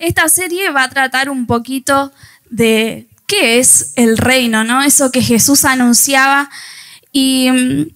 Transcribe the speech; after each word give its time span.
esta 0.00 0.28
serie 0.28 0.70
va 0.70 0.84
a 0.84 0.90
tratar 0.90 1.30
un 1.30 1.46
poquito 1.46 2.10
de 2.48 3.06
qué 3.26 3.60
es 3.60 3.92
el 3.96 4.16
reino, 4.16 4.64
¿no? 4.64 4.82
Eso 4.82 5.12
que 5.12 5.22
Jesús 5.22 5.64
anunciaba. 5.64 6.50
Y 7.12 7.50
mm, 7.50 7.86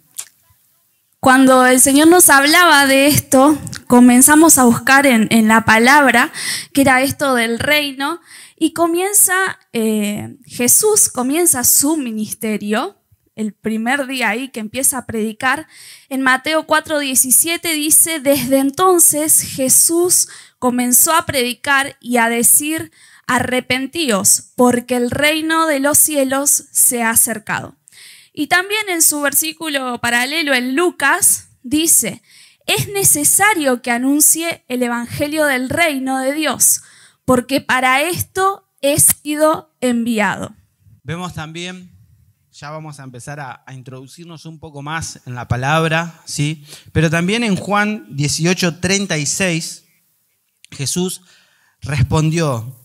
cuando 1.18 1.66
el 1.66 1.80
Señor 1.80 2.08
nos 2.08 2.28
hablaba 2.28 2.86
de 2.86 3.08
esto, 3.08 3.58
comenzamos 3.86 4.58
a 4.58 4.64
buscar 4.64 5.06
en, 5.06 5.48
la 5.48 5.64
palabra 5.64 6.30
que 6.72 6.82
era 6.82 7.02
esto 7.02 7.34
del 7.34 7.58
reino. 7.58 8.20
Y 8.56 8.74
comienza, 8.74 9.34
eh, 9.72 10.36
Jesús 10.46 11.08
comienza 11.08 11.64
su 11.64 11.96
ministerio 11.96 12.96
el 13.36 13.52
primer 13.52 14.06
día 14.06 14.28
ahí 14.28 14.48
que 14.48 14.60
empieza 14.60 14.98
a 14.98 15.06
predicar, 15.06 15.66
en 16.08 16.22
Mateo 16.22 16.66
4:17 16.66 17.72
dice, 17.74 18.20
desde 18.20 18.58
entonces 18.58 19.40
Jesús 19.40 20.28
comenzó 20.64 21.12
a 21.12 21.26
predicar 21.26 21.98
y 22.00 22.16
a 22.16 22.30
decir, 22.30 22.90
arrepentíos, 23.26 24.52
porque 24.56 24.96
el 24.96 25.10
reino 25.10 25.66
de 25.66 25.78
los 25.78 25.98
cielos 25.98 26.64
se 26.72 27.02
ha 27.02 27.10
acercado. 27.10 27.76
Y 28.32 28.46
también 28.46 28.88
en 28.88 29.02
su 29.02 29.20
versículo 29.20 29.98
paralelo 29.98 30.54
en 30.54 30.74
Lucas 30.74 31.48
dice, 31.62 32.22
es 32.64 32.88
necesario 32.88 33.82
que 33.82 33.90
anuncie 33.90 34.64
el 34.68 34.82
Evangelio 34.82 35.44
del 35.44 35.68
reino 35.68 36.18
de 36.20 36.32
Dios, 36.32 36.80
porque 37.26 37.60
para 37.60 38.00
esto 38.00 38.66
he 38.80 38.98
sido 38.98 39.70
enviado. 39.82 40.54
Vemos 41.02 41.34
también 41.34 41.94
ya 42.50 42.70
vamos 42.70 43.00
a 43.00 43.04
empezar 43.04 43.40
a, 43.40 43.64
introducirnos 43.74 44.46
un 44.46 44.60
poco 44.60 44.80
más 44.80 45.20
en 45.26 45.34
la 45.34 45.48
palabra, 45.48 46.22
¿sí? 46.24 46.64
Pero 46.92 47.10
también 47.10 47.42
en 47.42 47.56
Juan 47.56 48.06
18, 48.16 48.78
36, 48.78 49.83
Jesús 50.70 51.22
respondió, 51.82 52.76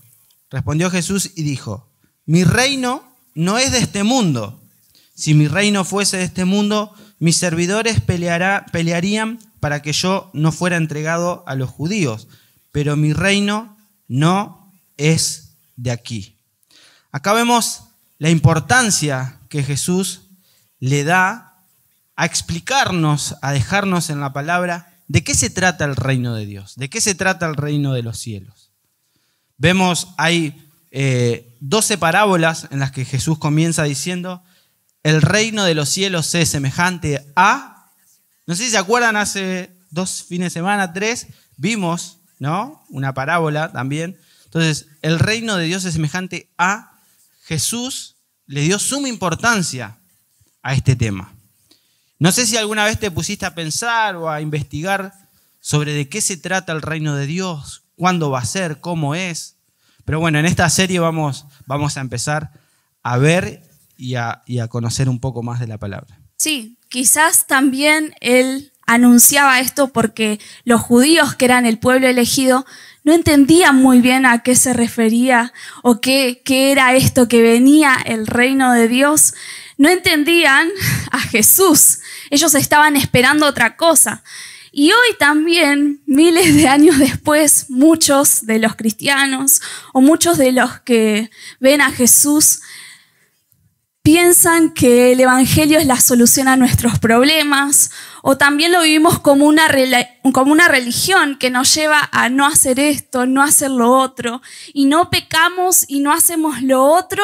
respondió 0.50 0.90
Jesús 0.90 1.32
y 1.36 1.44
dijo, 1.44 1.90
mi 2.26 2.44
reino 2.44 3.16
no 3.34 3.58
es 3.58 3.72
de 3.72 3.80
este 3.80 4.04
mundo. 4.04 4.62
Si 5.16 5.34
mi 5.34 5.48
reino 5.48 5.84
fuese 5.84 6.18
de 6.18 6.24
este 6.24 6.46
mundo, 6.46 6.94
mis 7.20 7.38
servidores 7.38 8.02
pelearían 8.02 9.40
para 9.60 9.82
que 9.82 9.94
yo 9.94 10.30
no 10.34 10.52
fuera 10.52 10.78
entregado 10.78 11.44
a 11.48 11.56
los 11.56 11.70
judíos, 11.70 12.28
pero 12.72 12.96
mi 12.96 13.14
reino 13.14 13.78
no 14.08 14.72
es 14.98 15.56
de 15.76 15.92
aquí. 15.92 16.38
Acá 17.12 17.34
vemos 17.34 17.84
la 18.18 18.30
importancia 18.30 19.40
que 19.50 19.64
Jesús 19.64 20.22
le 20.80 21.04
da 21.04 21.64
a 22.16 22.26
explicarnos, 22.26 23.36
a 23.42 23.52
dejarnos 23.52 24.10
en 24.10 24.20
la 24.20 24.34
palabra 24.34 24.89
de 25.10 25.24
qué 25.24 25.34
se 25.34 25.50
trata 25.50 25.84
el 25.86 25.96
reino 25.96 26.36
de 26.36 26.46
Dios, 26.46 26.76
de 26.78 26.90
qué 26.90 27.02
se 27.02 27.16
trata 27.16 27.48
el 27.48 27.56
reino 27.56 27.94
de 27.94 28.04
los 28.04 28.18
cielos. 28.20 28.72
Vemos, 29.58 30.10
hay 30.18 30.70
eh, 30.92 31.58
12 31.60 31.98
parábolas 31.98 32.68
en 32.70 32.80
las 32.80 32.92
que 32.92 33.04
Jesús 33.04 33.40
comienza 33.40 33.84
diciendo, 33.84 34.44
el 35.02 35.22
reino 35.22 35.66
de 35.66 35.74
los 35.74 35.90
cielos 35.90 36.34
es 36.36 36.50
semejante 36.50 37.26
a, 37.36 37.90
no 38.46 38.56
sé 38.56 38.66
si 38.66 38.70
se 38.70 38.78
acuerdan, 38.78 39.18
hace 39.18 39.72
dos 39.90 40.24
fines 40.24 40.54
de 40.54 40.60
semana, 40.60 40.94
tres, 40.94 41.28
vimos, 41.58 42.20
¿no? 42.38 42.86
Una 42.90 43.14
parábola 43.16 43.72
también. 43.72 44.16
Entonces, 44.46 44.88
el 45.02 45.18
reino 45.18 45.58
de 45.58 45.66
Dios 45.66 45.86
es 45.86 45.94
semejante 45.94 46.50
a 46.58 46.94
Jesús 47.46 48.16
le 48.46 48.62
dio 48.62 48.78
suma 48.78 49.10
importancia 49.10 49.98
a 50.62 50.76
este 50.76 50.96
tema. 50.96 51.34
No 52.20 52.34
sé 52.34 52.46
si 52.46 52.58
alguna 52.58 52.84
vez 52.84 53.00
te 53.00 53.12
pusiste 53.12 53.46
a 53.46 53.56
pensar 53.56 54.18
o 54.18 54.30
a 54.30 54.42
investigar 54.42 55.14
sobre 55.62 55.94
de 55.94 56.10
qué 56.10 56.20
se 56.20 56.36
trata 56.36 56.74
el 56.74 56.82
reino 56.82 57.16
de 57.16 57.26
Dios, 57.26 57.84
cuándo 57.96 58.30
va 58.30 58.40
a 58.40 58.46
ser, 58.46 58.82
cómo 58.82 59.16
es. 59.16 59.56
Pero 60.04 60.20
bueno, 60.20 60.38
en 60.38 60.46
esta 60.46 60.70
serie 60.70 61.00
vamos, 61.00 61.46
vamos 61.66 61.96
a 61.96 62.02
empezar 62.02 62.52
a 63.04 63.18
ver 63.18 63.64
y 63.96 64.16
a, 64.16 64.44
y 64.46 64.60
a 64.60 64.68
conocer 64.68 65.08
un 65.08 65.20
poco 65.20 65.44
más 65.44 65.62
de 65.62 65.68
la 65.68 65.78
palabra. 65.78 66.20
Sí, 66.36 66.78
quizás 66.90 67.48
también 67.48 68.14
él 68.20 68.72
anunciaba 68.86 69.60
esto 69.60 69.90
porque 69.90 70.40
los 70.64 70.82
judíos, 70.82 71.36
que 71.36 71.46
eran 71.46 71.66
el 71.66 71.80
pueblo 71.80 72.08
elegido, 72.08 72.66
no 73.04 73.14
entendían 73.14 73.76
muy 73.78 74.02
bien 74.02 74.26
a 74.26 74.44
qué 74.44 74.56
se 74.56 74.74
refería 74.74 75.54
o 75.84 76.02
qué, 76.02 76.42
qué 76.44 76.72
era 76.72 76.96
esto 76.96 77.28
que 77.28 77.42
venía 77.42 77.96
el 78.06 78.28
reino 78.28 78.74
de 78.74 78.88
Dios. 78.88 79.34
No 79.78 79.90
entendían 79.90 80.70
a 81.12 81.20
Jesús. 81.20 82.00
Ellos 82.30 82.56
estaban 82.56 82.96
esperando 82.96 83.46
otra 83.46 83.76
cosa. 83.76 84.24
Y 84.72 84.92
hoy 84.92 85.16
también, 85.18 86.02
miles 86.06 86.56
de 86.56 86.68
años 86.68 86.98
después, 86.98 87.70
muchos 87.70 88.46
de 88.46 88.60
los 88.60 88.76
cristianos 88.76 89.62
o 89.94 90.02
muchos 90.02 90.38
de 90.38 90.52
los 90.52 90.80
que 90.82 91.32
ven 91.60 91.82
a 91.82 91.92
Jesús 91.92 92.62
piensan 94.02 94.74
que 94.74 95.12
el 95.12 95.20
Evangelio 95.20 95.78
es 95.78 95.86
la 95.86 96.00
solución 96.00 96.48
a 96.48 96.56
nuestros 96.56 96.98
problemas, 97.00 97.92
o 98.24 98.38
también 98.38 98.72
lo 98.72 98.82
vivimos 98.82 99.20
como 99.20 99.46
una, 99.46 99.68
como 100.34 100.52
una 100.52 100.68
religión 100.68 101.38
que 101.38 101.52
nos 101.52 101.74
lleva 101.76 102.10
a 102.12 102.30
no 102.30 102.46
hacer 102.46 102.80
esto, 102.80 103.26
no 103.26 103.44
hacer 103.44 103.72
lo 103.72 103.92
otro, 103.92 104.42
y 104.74 104.86
no 104.86 105.10
pecamos 105.10 105.86
y 105.88 106.00
no 106.00 106.12
hacemos 106.12 106.62
lo 106.62 106.86
otro, 106.86 107.24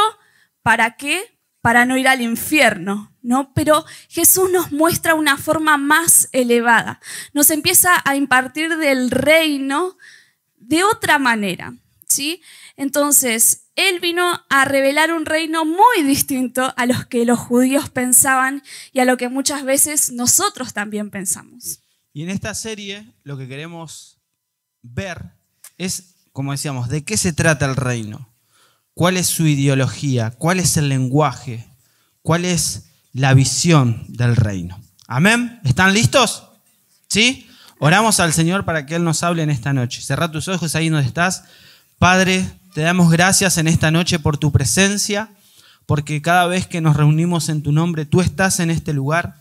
¿para 0.61 0.95
qué? 0.95 1.39
Para 1.61 1.85
no 1.85 1.97
ir 1.97 2.07
al 2.07 2.21
infierno, 2.21 3.14
¿no? 3.25 3.51
Pero 3.53 3.85
Jesús 4.07 4.49
nos 4.51 4.71
muestra 4.71 5.15
una 5.15 5.37
forma 5.37 5.77
más 5.77 6.29
elevada, 6.31 7.01
nos 7.33 7.49
empieza 7.49 8.01
a 8.05 8.15
impartir 8.15 8.77
del 8.77 9.09
reino 9.09 9.97
de 10.57 10.83
otra 10.83 11.17
manera, 11.17 11.73
¿sí? 12.07 12.41
Entonces, 12.77 13.63
él 13.75 13.99
vino 13.99 14.45
a 14.49 14.65
revelar 14.65 15.11
un 15.11 15.25
reino 15.25 15.65
muy 15.65 16.03
distinto 16.03 16.71
a 16.77 16.85
los 16.85 17.05
que 17.07 17.25
los 17.25 17.39
judíos 17.39 17.89
pensaban 17.89 18.61
y 18.93 18.99
a 18.99 19.05
lo 19.05 19.17
que 19.17 19.27
muchas 19.27 19.63
veces 19.63 20.11
nosotros 20.11 20.73
también 20.73 21.09
pensamos. 21.09 21.81
Y 22.13 22.23
en 22.23 22.29
esta 22.29 22.53
serie 22.53 23.11
lo 23.23 23.37
que 23.37 23.47
queremos 23.47 24.19
ver 24.83 25.31
es, 25.77 26.15
como 26.31 26.51
decíamos, 26.51 26.89
de 26.89 27.03
qué 27.03 27.17
se 27.17 27.33
trata 27.33 27.65
el 27.65 27.75
reino, 27.75 28.29
cuál 28.93 29.17
es 29.17 29.27
su 29.27 29.47
ideología, 29.47 30.31
cuál 30.31 30.59
es 30.59 30.77
el 30.77 30.89
lenguaje, 30.89 31.67
cuál 32.21 32.45
es 32.45 32.84
la 33.15 33.33
visión 33.33 34.03
del 34.09 34.35
reino. 34.35 34.77
Amén. 35.07 35.61
¿Están 35.63 35.93
listos? 35.93 36.43
¿Sí? 37.07 37.47
Oramos 37.79 38.19
al 38.19 38.33
Señor 38.33 38.65
para 38.65 38.85
que 38.85 38.95
Él 38.95 39.05
nos 39.05 39.23
hable 39.23 39.41
en 39.41 39.49
esta 39.49 39.71
noche. 39.71 40.01
Cerra 40.01 40.31
tus 40.31 40.49
ojos 40.49 40.75
ahí 40.75 40.89
donde 40.89 41.07
estás. 41.07 41.45
Padre, 41.97 42.45
te 42.73 42.81
damos 42.81 43.09
gracias 43.09 43.57
en 43.57 43.69
esta 43.69 43.89
noche 43.89 44.19
por 44.19 44.37
tu 44.37 44.51
presencia, 44.51 45.29
porque 45.85 46.21
cada 46.21 46.45
vez 46.47 46.67
que 46.67 46.81
nos 46.81 46.97
reunimos 46.97 47.47
en 47.47 47.63
tu 47.63 47.71
nombre, 47.71 48.05
tú 48.05 48.19
estás 48.19 48.59
en 48.59 48.69
este 48.69 48.91
lugar. 48.91 49.37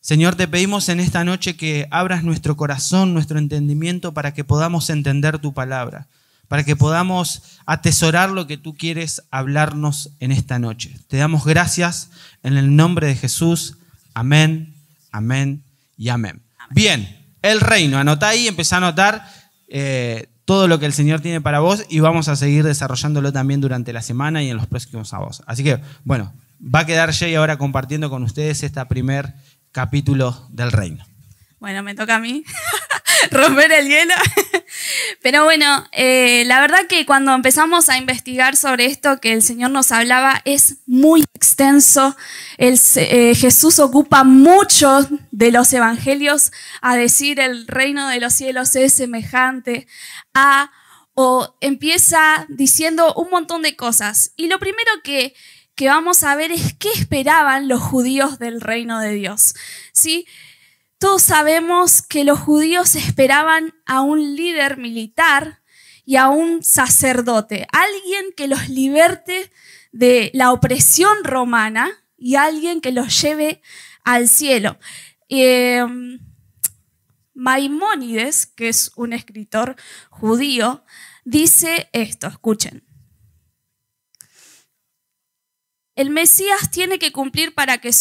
Señor, 0.00 0.36
te 0.36 0.46
pedimos 0.46 0.88
en 0.88 1.00
esta 1.00 1.24
noche 1.24 1.56
que 1.56 1.88
abras 1.90 2.22
nuestro 2.22 2.56
corazón, 2.56 3.14
nuestro 3.14 3.40
entendimiento, 3.40 4.14
para 4.14 4.32
que 4.32 4.44
podamos 4.44 4.90
entender 4.90 5.40
tu 5.40 5.52
palabra, 5.52 6.06
para 6.52 6.64
que 6.64 6.76
podamos 6.76 7.60
atesorar 7.64 8.28
lo 8.28 8.46
que 8.46 8.58
tú 8.58 8.74
quieres 8.74 9.22
hablarnos 9.30 10.10
en 10.20 10.32
esta 10.32 10.58
noche. 10.58 10.94
Te 11.08 11.16
damos 11.16 11.46
gracias 11.46 12.10
en 12.42 12.58
el 12.58 12.76
nombre 12.76 13.06
de 13.06 13.16
Jesús. 13.16 13.78
Amén, 14.12 14.74
amén 15.12 15.62
y 15.96 16.10
amén. 16.10 16.42
Bien, 16.68 17.24
el 17.40 17.58
reino. 17.62 17.96
Anota 17.96 18.28
ahí, 18.28 18.48
empezá 18.48 18.76
a 18.76 18.78
anotar. 18.84 19.26
Eh, 19.66 20.28
todo 20.44 20.68
lo 20.68 20.78
que 20.78 20.84
el 20.84 20.92
Señor 20.92 21.20
tiene 21.20 21.40
para 21.40 21.60
vos 21.60 21.86
y 21.88 22.00
vamos 22.00 22.28
a 22.28 22.36
seguir 22.36 22.64
desarrollándolo 22.64 23.32
también 23.32 23.62
durante 23.62 23.94
la 23.94 24.02
semana 24.02 24.42
y 24.42 24.50
en 24.50 24.58
los 24.58 24.66
próximos 24.66 25.08
sábados. 25.08 25.42
Así 25.46 25.64
que, 25.64 25.80
bueno, 26.04 26.34
va 26.62 26.80
a 26.80 26.86
quedar 26.86 27.14
Jay 27.14 27.34
ahora 27.34 27.56
compartiendo 27.56 28.10
con 28.10 28.24
ustedes 28.24 28.62
este 28.62 28.84
primer 28.84 29.32
capítulo 29.70 30.48
del 30.50 30.70
reino. 30.70 31.02
Bueno, 31.60 31.82
me 31.82 31.94
toca 31.94 32.16
a 32.16 32.18
mí 32.18 32.44
romper 33.30 33.72
el 33.72 33.88
hielo. 33.88 34.14
Pero 35.22 35.44
bueno, 35.44 35.86
eh, 35.92 36.44
la 36.46 36.60
verdad 36.60 36.86
que 36.88 37.06
cuando 37.06 37.34
empezamos 37.34 37.88
a 37.88 37.98
investigar 37.98 38.56
sobre 38.56 38.86
esto 38.86 39.20
que 39.20 39.32
el 39.32 39.42
Señor 39.42 39.70
nos 39.70 39.92
hablaba 39.92 40.42
es 40.44 40.76
muy 40.86 41.24
extenso. 41.34 42.16
Eh, 42.58 43.34
Jesús 43.34 43.78
ocupa 43.78 44.24
mucho 44.24 45.06
de 45.30 45.52
los 45.52 45.72
evangelios 45.72 46.52
a 46.80 46.96
decir 46.96 47.40
el 47.40 47.66
reino 47.66 48.08
de 48.08 48.20
los 48.20 48.32
cielos 48.32 48.74
es 48.76 48.92
semejante 48.92 49.86
a 50.34 50.70
o 51.14 51.54
empieza 51.60 52.46
diciendo 52.48 53.12
un 53.14 53.30
montón 53.30 53.62
de 53.62 53.76
cosas. 53.76 54.32
Y 54.36 54.46
lo 54.46 54.58
primero 54.58 54.90
que, 55.04 55.34
que 55.74 55.88
vamos 55.88 56.22
a 56.22 56.34
ver 56.36 56.52
es 56.52 56.74
qué 56.74 56.88
esperaban 56.90 57.68
los 57.68 57.82
judíos 57.82 58.38
del 58.38 58.60
reino 58.60 58.98
de 58.98 59.12
Dios. 59.12 59.54
¿Sí? 59.92 60.26
Todos 61.02 61.22
sabemos 61.22 62.00
que 62.00 62.22
los 62.22 62.38
judíos 62.38 62.94
esperaban 62.94 63.74
a 63.86 64.02
un 64.02 64.36
líder 64.36 64.76
militar 64.76 65.60
y 66.04 66.14
a 66.14 66.28
un 66.28 66.62
sacerdote, 66.62 67.66
alguien 67.72 68.26
que 68.36 68.46
los 68.46 68.68
liberte 68.68 69.50
de 69.90 70.30
la 70.32 70.52
opresión 70.52 71.24
romana 71.24 71.90
y 72.16 72.36
alguien 72.36 72.80
que 72.80 72.92
los 72.92 73.20
lleve 73.20 73.62
al 74.04 74.28
cielo. 74.28 74.78
Maimónides, 77.34 78.46
que 78.46 78.68
es 78.68 78.92
un 78.94 79.12
escritor 79.12 79.74
judío, 80.08 80.84
dice 81.24 81.90
esto, 81.92 82.28
escuchen. 82.28 82.84
El 85.96 86.10
Mesías 86.10 86.70
tiene 86.70 87.00
que 87.00 87.10
cumplir 87.10 87.54
para 87.54 87.78
que 87.78 87.92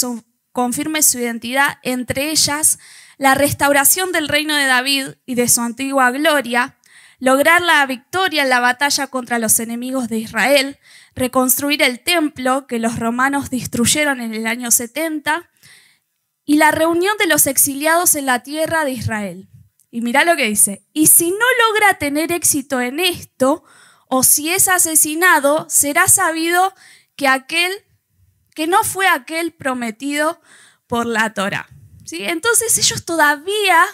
confirme 0.52 1.02
su 1.02 1.20
identidad, 1.20 1.80
entre 1.84 2.32
ellas 2.32 2.80
la 3.18 3.36
restauración 3.36 4.12
del 4.12 4.28
reino 4.28 4.56
de 4.56 4.66
David 4.66 5.08
y 5.26 5.36
de 5.36 5.48
su 5.48 5.62
antigua 5.62 6.12
gloria, 6.12 6.78
lograr 7.20 7.62
la 7.62 7.86
victoria 7.86 8.44
en 8.44 8.50
la 8.50 8.60
batalla 8.60 9.08
contra 9.08 9.38
los 9.38 9.60
enemigos 9.60 10.10
de 10.10 10.18
Israel, 10.18 10.80
reconstruir 11.16 11.84
el 11.84 12.00
templo 12.00 12.66
que 12.66 12.80
los 12.80 12.98
romanos 12.98 13.50
destruyeron 13.52 14.22
en 14.22 14.34
el 14.34 14.48
año 14.48 14.72
70 14.72 15.50
y 16.46 16.58
la 16.58 16.72
reunión 16.72 17.16
de 17.20 17.28
los 17.28 17.46
exiliados 17.46 18.16
en 18.16 18.26
la 18.26 18.42
tierra 18.42 18.86
de 18.86 18.92
Israel. 18.92 19.50
Y 19.92 20.02
mira 20.02 20.24
lo 20.24 20.36
que 20.36 20.48
dice, 20.48 20.86
y 20.94 21.08
si 21.08 21.30
no 21.30 21.46
logra 21.68 22.00
tener 22.00 22.32
éxito 22.32 22.82
en 22.82 23.00
esto, 23.00 23.64
o 24.08 24.24
si 24.24 24.50
es 24.50 24.68
asesinado, 24.68 25.68
será 25.70 26.08
sabido 26.08 26.74
que 27.16 27.28
aquel, 27.28 27.72
que 28.56 28.68
no 28.68 28.84
fue 28.84 29.08
aquel 29.08 29.52
prometido 29.52 30.42
por 30.88 31.06
la 31.06 31.34
Torah. 31.34 31.70
¿Sí? 32.06 32.24
Entonces 32.24 32.78
ellos 32.78 33.06
todavía 33.06 33.86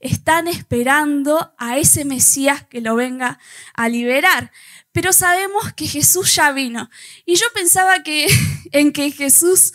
están 0.00 0.48
esperando 0.48 1.54
a 1.58 1.78
ese 1.78 2.04
Mesías 2.04 2.64
que 2.64 2.80
lo 2.80 2.96
venga 2.96 3.38
a 3.74 3.88
liberar. 3.88 4.50
Pero 4.92 5.12
sabemos 5.12 5.72
que 5.74 5.86
Jesús 5.86 6.34
ya 6.34 6.52
vino. 6.52 6.90
Y 7.24 7.36
yo 7.36 7.46
pensaba 7.54 8.02
que 8.02 8.26
en 8.72 8.92
que 8.92 9.10
Jesús 9.10 9.72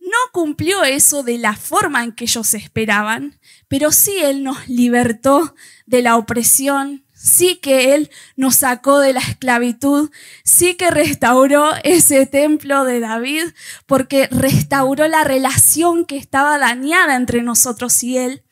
no 0.00 0.18
cumplió 0.32 0.84
eso 0.84 1.22
de 1.22 1.38
la 1.38 1.56
forma 1.56 2.04
en 2.04 2.12
que 2.12 2.24
ellos 2.24 2.54
esperaban, 2.54 3.40
pero 3.68 3.90
sí 3.92 4.18
Él 4.18 4.44
nos 4.44 4.68
libertó 4.68 5.54
de 5.86 6.02
la 6.02 6.16
opresión, 6.16 7.05
sí 7.26 7.56
que 7.56 7.94
Él 7.94 8.10
nos 8.36 8.56
sacó 8.56 9.00
de 9.00 9.12
la 9.12 9.20
esclavitud, 9.20 10.10
sí 10.44 10.74
que 10.74 10.90
restauró 10.90 11.72
ese 11.82 12.24
templo 12.26 12.84
de 12.84 13.00
David, 13.00 13.44
porque 13.86 14.28
restauró 14.30 15.08
la 15.08 15.24
relación 15.24 16.04
que 16.04 16.16
estaba 16.16 16.56
dañada 16.58 17.16
entre 17.16 17.42
nosotros 17.42 18.02
y 18.04 18.16
Él, 18.16 18.44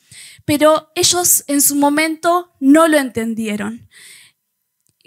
pero 0.45 0.91
ellos 0.95 1.45
en 1.47 1.61
su 1.61 1.77
momento 1.77 2.53
no 2.61 2.89
lo 2.89 2.99
entendieron. 2.99 3.89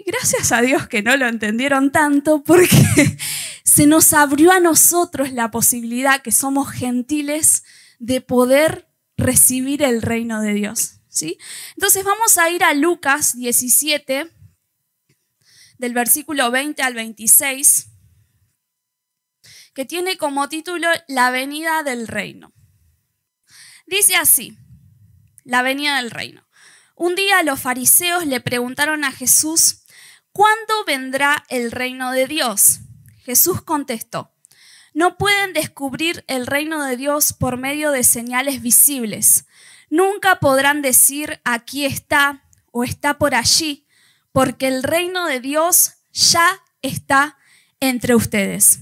Gracias 0.04 0.52
a 0.52 0.62
Dios 0.62 0.88
que 0.88 1.02
no 1.02 1.16
lo 1.18 1.28
entendieron 1.28 1.92
tanto, 1.92 2.42
porque 2.42 3.18
se 3.64 3.86
nos 3.86 4.14
abrió 4.14 4.50
a 4.50 4.60
nosotros 4.60 5.32
la 5.32 5.50
posibilidad, 5.50 6.22
que 6.22 6.32
somos 6.32 6.70
gentiles, 6.70 7.64
de 7.98 8.22
poder 8.22 8.88
recibir 9.18 9.82
el 9.82 10.00
reino 10.00 10.40
de 10.40 10.54
Dios. 10.54 10.97
Entonces 11.22 12.04
vamos 12.04 12.38
a 12.38 12.50
ir 12.50 12.64
a 12.64 12.74
Lucas 12.74 13.36
17, 13.36 14.30
del 15.78 15.94
versículo 15.94 16.50
20 16.50 16.82
al 16.82 16.94
26, 16.94 17.88
que 19.74 19.84
tiene 19.84 20.16
como 20.16 20.48
título 20.48 20.88
La 21.06 21.30
venida 21.30 21.82
del 21.82 22.08
reino. 22.08 22.52
Dice 23.86 24.16
así, 24.16 24.58
la 25.44 25.62
venida 25.62 25.96
del 25.96 26.10
reino. 26.10 26.46
Un 26.94 27.14
día 27.14 27.42
los 27.42 27.60
fariseos 27.60 28.26
le 28.26 28.40
preguntaron 28.40 29.04
a 29.04 29.12
Jesús, 29.12 29.84
¿cuándo 30.32 30.84
vendrá 30.84 31.44
el 31.48 31.70
reino 31.70 32.10
de 32.10 32.26
Dios? 32.26 32.80
Jesús 33.24 33.62
contestó, 33.62 34.34
no 34.94 35.16
pueden 35.16 35.52
descubrir 35.52 36.24
el 36.26 36.46
reino 36.46 36.84
de 36.84 36.96
Dios 36.96 37.32
por 37.32 37.56
medio 37.56 37.92
de 37.92 38.02
señales 38.02 38.62
visibles 38.62 39.46
Nunca 39.90 40.40
podrán 40.40 40.82
decir 40.82 41.40
aquí 41.44 41.84
está 41.84 42.44
o 42.70 42.84
está 42.84 43.18
por 43.18 43.34
allí, 43.34 43.86
porque 44.32 44.68
el 44.68 44.82
reino 44.82 45.26
de 45.26 45.40
Dios 45.40 45.94
ya 46.12 46.62
está 46.82 47.38
entre 47.80 48.14
ustedes. 48.14 48.80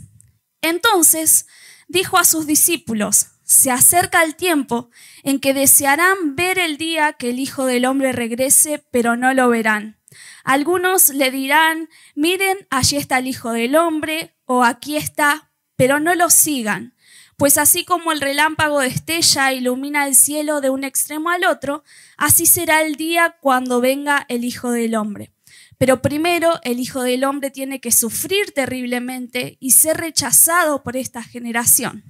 Entonces 0.60 1.46
dijo 1.88 2.18
a 2.18 2.24
sus 2.24 2.46
discípulos, 2.46 3.28
se 3.44 3.70
acerca 3.70 4.24
el 4.24 4.34
tiempo 4.34 4.90
en 5.22 5.38
que 5.38 5.54
desearán 5.54 6.34
ver 6.34 6.58
el 6.58 6.78
día 6.78 7.12
que 7.12 7.30
el 7.30 7.38
Hijo 7.38 7.64
del 7.64 7.84
Hombre 7.84 8.10
regrese, 8.10 8.84
pero 8.90 9.16
no 9.16 9.32
lo 9.34 9.48
verán. 9.48 10.00
Algunos 10.42 11.10
le 11.10 11.30
dirán, 11.30 11.88
miren, 12.16 12.66
allí 12.70 12.96
está 12.96 13.18
el 13.18 13.28
Hijo 13.28 13.52
del 13.52 13.76
Hombre, 13.76 14.36
o 14.46 14.64
aquí 14.64 14.96
está, 14.96 15.52
pero 15.76 16.00
no 16.00 16.16
lo 16.16 16.28
sigan. 16.28 16.95
Pues 17.36 17.58
así 17.58 17.84
como 17.84 18.12
el 18.12 18.22
relámpago 18.22 18.80
destella 18.80 19.50
e 19.50 19.56
ilumina 19.56 20.06
el 20.06 20.14
cielo 20.14 20.62
de 20.62 20.70
un 20.70 20.84
extremo 20.84 21.28
al 21.28 21.44
otro, 21.44 21.84
así 22.16 22.46
será 22.46 22.80
el 22.82 22.94
día 22.94 23.36
cuando 23.40 23.82
venga 23.82 24.24
el 24.30 24.42
Hijo 24.42 24.70
del 24.70 24.94
Hombre. 24.94 25.32
Pero 25.76 26.00
primero 26.00 26.58
el 26.62 26.80
Hijo 26.80 27.02
del 27.02 27.24
Hombre 27.24 27.50
tiene 27.50 27.78
que 27.78 27.92
sufrir 27.92 28.52
terriblemente 28.52 29.58
y 29.60 29.72
ser 29.72 29.98
rechazado 29.98 30.82
por 30.82 30.96
esta 30.96 31.22
generación. 31.22 32.04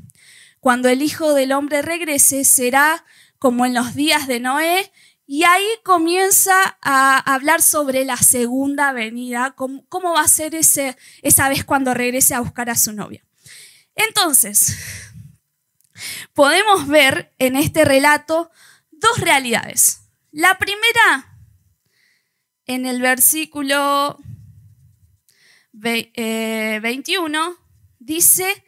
Cuando 0.60 0.88
el 0.88 1.02
Hijo 1.02 1.34
del 1.34 1.50
Hombre 1.50 1.82
regrese 1.82 2.44
será 2.44 3.04
como 3.40 3.66
en 3.66 3.74
los 3.74 3.96
días 3.96 4.28
de 4.28 4.38
Noé, 4.38 4.92
y 5.28 5.42
ahí 5.42 5.66
comienza 5.82 6.78
a 6.80 7.18
hablar 7.34 7.60
sobre 7.60 8.04
la 8.04 8.16
segunda 8.16 8.92
venida, 8.92 9.56
cómo, 9.56 10.12
va 10.14 10.20
a 10.20 10.28
ser 10.28 10.54
esa 10.54 11.48
vez 11.48 11.64
cuando 11.64 11.94
regrese 11.94 12.34
a 12.34 12.40
buscar 12.40 12.70
a 12.70 12.76
su 12.76 12.92
novia. 12.92 13.25
Entonces, 13.96 14.76
podemos 16.34 16.86
ver 16.86 17.34
en 17.38 17.56
este 17.56 17.84
relato 17.84 18.50
dos 18.90 19.18
realidades. 19.18 20.02
La 20.30 20.58
primera, 20.58 21.38
en 22.66 22.86
el 22.86 23.00
versículo 23.00 24.18
21, 25.72 27.50
eh, 27.50 27.54
dice, 27.98 28.64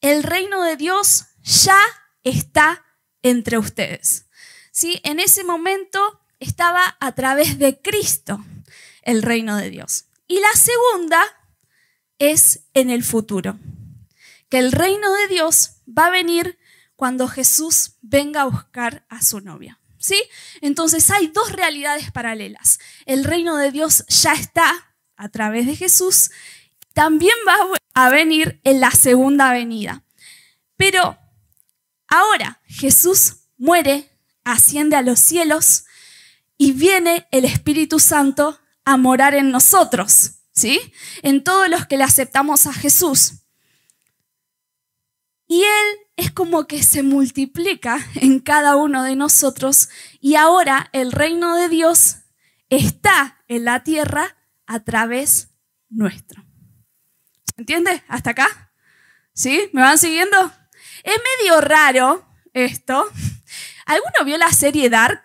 el 0.00 0.22
reino 0.22 0.62
de 0.62 0.76
Dios 0.76 1.26
ya 1.42 1.80
está 2.24 2.84
entre 3.22 3.58
ustedes. 3.58 4.26
¿Sí? 4.70 5.00
En 5.04 5.20
ese 5.20 5.44
momento 5.44 6.20
estaba 6.40 6.96
a 6.98 7.12
través 7.12 7.58
de 7.58 7.80
Cristo 7.80 8.44
el 9.02 9.22
reino 9.22 9.56
de 9.56 9.70
Dios. 9.70 10.06
Y 10.26 10.40
la 10.40 10.52
segunda 10.54 11.22
es 12.18 12.64
en 12.74 12.90
el 12.90 13.04
futuro, 13.04 13.58
que 14.52 14.58
el 14.58 14.70
reino 14.70 15.10
de 15.14 15.28
Dios 15.28 15.76
va 15.88 16.08
a 16.08 16.10
venir 16.10 16.58
cuando 16.94 17.26
Jesús 17.26 17.94
venga 18.02 18.42
a 18.42 18.44
buscar 18.44 19.06
a 19.08 19.22
su 19.22 19.40
novia. 19.40 19.80
¿Sí? 19.96 20.22
Entonces 20.60 21.10
hay 21.10 21.28
dos 21.28 21.52
realidades 21.52 22.12
paralelas. 22.12 22.78
El 23.06 23.24
reino 23.24 23.56
de 23.56 23.70
Dios 23.70 24.04
ya 24.08 24.34
está 24.34 24.94
a 25.16 25.30
través 25.30 25.64
de 25.64 25.74
Jesús, 25.74 26.32
también 26.92 27.34
va 27.48 27.56
a 27.94 28.10
venir 28.10 28.60
en 28.64 28.80
la 28.80 28.90
segunda 28.90 29.54
venida. 29.54 30.04
Pero 30.76 31.16
ahora 32.06 32.60
Jesús 32.66 33.46
muere, 33.56 34.10
asciende 34.44 34.96
a 34.96 35.02
los 35.02 35.18
cielos 35.18 35.86
y 36.58 36.72
viene 36.72 37.26
el 37.30 37.46
Espíritu 37.46 37.98
Santo 37.98 38.60
a 38.84 38.98
morar 38.98 39.34
en 39.34 39.50
nosotros, 39.50 40.42
¿sí? 40.52 40.78
En 41.22 41.42
todos 41.42 41.70
los 41.70 41.86
que 41.86 41.96
le 41.96 42.04
aceptamos 42.04 42.66
a 42.66 42.74
Jesús. 42.74 43.41
Y 45.46 45.62
Él 45.62 45.98
es 46.16 46.30
como 46.30 46.66
que 46.66 46.82
se 46.82 47.02
multiplica 47.02 47.98
en 48.14 48.40
cada 48.40 48.76
uno 48.76 49.02
de 49.02 49.16
nosotros 49.16 49.88
y 50.20 50.36
ahora 50.36 50.88
el 50.92 51.12
reino 51.12 51.56
de 51.56 51.68
Dios 51.68 52.18
está 52.68 53.42
en 53.48 53.64
la 53.64 53.82
tierra 53.82 54.36
a 54.66 54.80
través 54.80 55.50
nuestro. 55.88 56.42
¿Se 57.44 57.60
entiende? 57.60 58.02
¿Hasta 58.08 58.30
acá? 58.30 58.72
¿Sí? 59.34 59.68
¿Me 59.72 59.82
van 59.82 59.98
siguiendo? 59.98 60.52
Es 61.02 61.16
medio 61.40 61.60
raro 61.60 62.26
esto. 62.52 63.04
¿Alguno 63.86 64.24
vio 64.24 64.38
la 64.38 64.50
serie 64.52 64.88
Dark? 64.88 65.22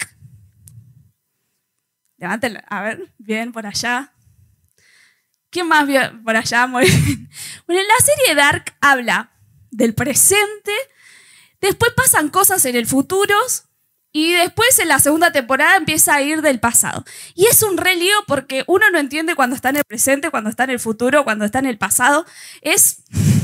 Levántelo. 2.17 2.59
A 2.67 2.81
ver, 2.81 3.13
bien, 3.17 3.51
por 3.51 3.65
allá. 3.65 4.13
¿Quién 5.50 5.67
más 5.67 5.88
vio 5.88 6.01
por 6.24 6.36
allá? 6.36 6.67
Muy 6.67 6.86
bien. 6.86 7.29
Bueno, 7.65 7.81
la 7.81 8.05
serie 8.05 8.36
Dark 8.36 8.75
habla 8.81 9.31
del 9.77 9.93
presente, 9.93 10.72
después 11.62 11.93
pasan 11.96 12.29
cosas 12.29 12.65
en 12.65 12.75
el 12.75 12.88
futuro 12.88 13.36
y 14.12 14.34
después 14.34 14.79
en 14.79 14.88
la 14.88 15.00
segunda 15.00 15.31
temporada 15.31 15.77
empieza 15.77 16.15
a 16.15 16.22
ir 16.24 16.41
del 16.41 16.60
pasado. 16.60 17.05
Y 17.36 17.46
es 17.46 17.62
un 17.62 17.77
re 17.77 17.96
lío 17.96 18.15
porque 18.25 18.63
uno 18.65 18.89
no 18.89 18.98
entiende 18.98 19.36
cuando 19.36 19.55
está 19.55 19.69
en 19.69 19.77
el 19.77 19.84
presente, 19.84 20.31
cuando 20.31 20.50
está 20.50 20.63
en 20.63 20.72
el 20.72 20.79
futuro, 20.79 21.24
cuando 21.24 21.46
está 21.46 21.60
en 21.60 21.67
el 21.67 21.77
pasado. 21.77 22.25
Es 22.62 23.03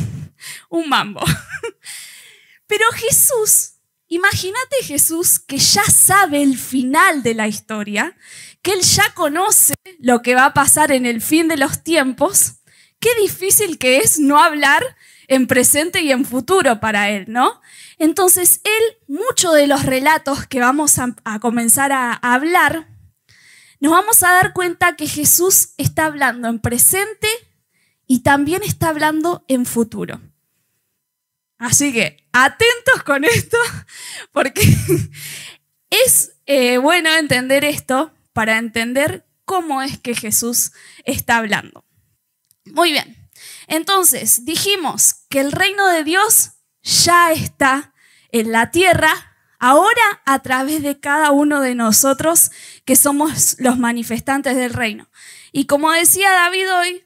un 0.70 0.90
mambo. 0.90 1.24
Pero 2.68 2.86
Jesús, 2.94 3.74
imagínate 4.08 4.78
Jesús 4.84 5.40
que 5.40 5.60
ya 5.60 5.84
sabe 5.84 6.42
el 6.42 6.58
final 6.58 7.22
de 7.22 7.36
la 7.36 7.48
historia, 7.48 8.18
que 8.64 8.72
él 8.74 8.82
ya 8.82 9.14
conoce 9.14 9.76
lo 10.00 10.24
que 10.24 10.34
va 10.34 10.46
a 10.46 10.54
pasar 10.56 10.92
en 10.92 11.06
el 11.06 11.22
fin 11.22 11.48
de 11.48 11.58
los 11.58 11.84
tiempos. 11.84 12.54
Qué 13.00 13.10
difícil 13.22 13.78
que 13.78 13.98
es 13.98 14.18
no 14.18 14.42
hablar 14.42 14.84
en 15.28 15.48
presente 15.48 16.02
y 16.02 16.12
en 16.12 16.26
futuro 16.26 16.80
para 16.80 17.10
él, 17.10 17.26
¿no? 17.28 17.62
Entonces, 17.98 18.62
él, 18.64 18.98
muchos 19.08 19.56
de 19.56 19.68
los 19.68 19.86
relatos 19.86 20.46
que 20.48 20.60
vamos 20.60 21.00
a, 21.00 21.40
comenzar 21.40 21.92
a, 21.92 22.14
hablar, 22.14 22.88
nos 23.80 23.92
vamos 23.92 24.24
a 24.24 24.32
dar 24.32 24.54
cuenta 24.54 24.96
que 24.96 25.08
Jesús 25.08 25.70
está 25.78 26.06
hablando 26.06 26.48
en 26.48 26.60
presente 26.60 27.28
y 28.08 28.20
también 28.20 28.64
está 28.64 28.90
hablando 28.90 29.46
en 29.48 29.66
futuro. 29.66 30.22
Así 31.58 31.94
que 31.94 32.28
atentos 32.34 33.04
con 33.06 33.24
esto, 33.24 33.58
porque 34.32 34.62
es 35.90 36.34
eh, 36.46 36.78
bueno 36.78 37.14
entender 37.16 37.64
esto 37.64 38.14
para 38.34 38.58
entender 38.58 39.26
cómo 39.46 39.82
es 39.82 40.00
que 40.00 40.16
Jesús 40.16 40.72
está 41.06 41.38
hablando. 41.38 41.86
Muy 42.66 42.92
bien, 42.92 43.23
entonces 43.76 44.46
dijimos 44.46 45.16
que 45.30 45.40
el 45.40 45.52
reino 45.52 45.88
de 45.88 46.04
Dios 46.04 46.52
ya 46.84 47.32
está 47.32 47.94
en 48.32 48.52
la 48.52 48.70
tierra, 48.70 49.12
ahora 49.58 50.22
a 50.26 50.40
través 50.44 50.84
de 50.84 51.00
cada 51.00 51.32
uno 51.32 51.60
de 51.60 51.74
nosotros 51.74 52.52
que 52.86 52.96
somos 52.96 53.56
los 53.60 53.80
manifestantes 53.80 54.56
del 54.56 54.74
reino. 54.74 55.10
Y 55.52 55.66
como 55.66 55.92
decía 55.92 56.32
David 56.32 56.72
hoy, 56.72 57.04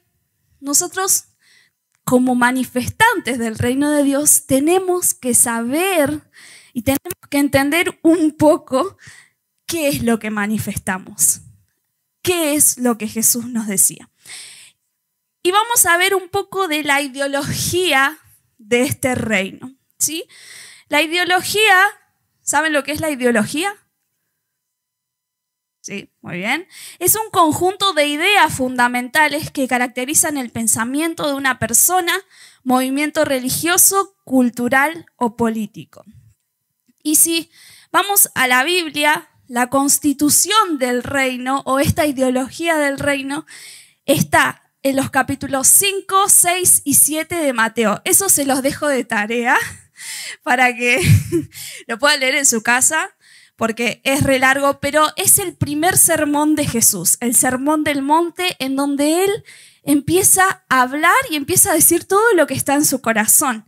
nosotros 0.60 1.24
como 2.04 2.34
manifestantes 2.34 3.38
del 3.38 3.58
reino 3.58 3.90
de 3.90 4.02
Dios 4.02 4.44
tenemos 4.46 5.14
que 5.14 5.34
saber 5.34 6.22
y 6.74 6.82
tenemos 6.82 7.14
que 7.30 7.38
entender 7.38 7.98
un 8.02 8.32
poco 8.32 8.98
qué 9.64 9.88
es 9.88 10.02
lo 10.02 10.18
que 10.18 10.30
manifestamos, 10.30 11.40
qué 12.20 12.54
es 12.54 12.76
lo 12.76 12.98
que 12.98 13.08
Jesús 13.08 13.46
nos 13.46 13.66
decía. 13.68 14.10
Y 15.48 15.50
vamos 15.50 15.86
a 15.86 15.96
ver 15.96 16.14
un 16.14 16.28
poco 16.28 16.68
de 16.68 16.82
la 16.82 17.00
ideología 17.00 18.18
de 18.58 18.82
este 18.82 19.14
reino. 19.14 19.74
¿sí? 19.98 20.28
La 20.90 21.00
ideología, 21.00 21.74
¿saben 22.42 22.74
lo 22.74 22.84
que 22.84 22.92
es 22.92 23.00
la 23.00 23.08
ideología? 23.08 23.74
Sí, 25.80 26.12
muy 26.20 26.36
bien. 26.36 26.68
Es 26.98 27.16
un 27.16 27.30
conjunto 27.30 27.94
de 27.94 28.08
ideas 28.08 28.52
fundamentales 28.52 29.50
que 29.50 29.66
caracterizan 29.66 30.36
el 30.36 30.50
pensamiento 30.50 31.26
de 31.26 31.32
una 31.32 31.58
persona, 31.58 32.12
movimiento 32.62 33.24
religioso, 33.24 34.18
cultural 34.24 35.06
o 35.16 35.34
político. 35.34 36.04
Y 37.02 37.16
si 37.16 37.50
vamos 37.90 38.28
a 38.34 38.48
la 38.48 38.64
Biblia, 38.64 39.30
la 39.46 39.70
constitución 39.70 40.76
del 40.76 41.02
reino 41.02 41.62
o 41.64 41.78
esta 41.78 42.04
ideología 42.04 42.76
del 42.76 42.98
reino 42.98 43.46
está 44.04 44.67
en 44.82 44.96
los 44.96 45.10
capítulos 45.10 45.68
5, 45.68 46.28
6 46.28 46.82
y 46.84 46.94
7 46.94 47.34
de 47.34 47.52
Mateo. 47.52 48.00
Eso 48.04 48.28
se 48.28 48.44
los 48.44 48.62
dejo 48.62 48.86
de 48.88 49.04
tarea 49.04 49.56
para 50.42 50.74
que 50.74 51.00
lo 51.86 51.98
puedan 51.98 52.20
leer 52.20 52.36
en 52.36 52.46
su 52.46 52.62
casa, 52.62 53.10
porque 53.56 54.00
es 54.04 54.22
re 54.22 54.38
largo, 54.38 54.78
pero 54.80 55.08
es 55.16 55.38
el 55.38 55.56
primer 55.56 55.98
sermón 55.98 56.54
de 56.54 56.66
Jesús, 56.66 57.16
el 57.20 57.34
sermón 57.34 57.82
del 57.82 58.02
monte, 58.02 58.56
en 58.60 58.76
donde 58.76 59.24
él 59.24 59.44
empieza 59.82 60.64
a 60.68 60.82
hablar 60.82 61.16
y 61.30 61.36
empieza 61.36 61.72
a 61.72 61.74
decir 61.74 62.04
todo 62.04 62.34
lo 62.34 62.46
que 62.46 62.54
está 62.54 62.74
en 62.74 62.84
su 62.84 63.00
corazón. 63.00 63.66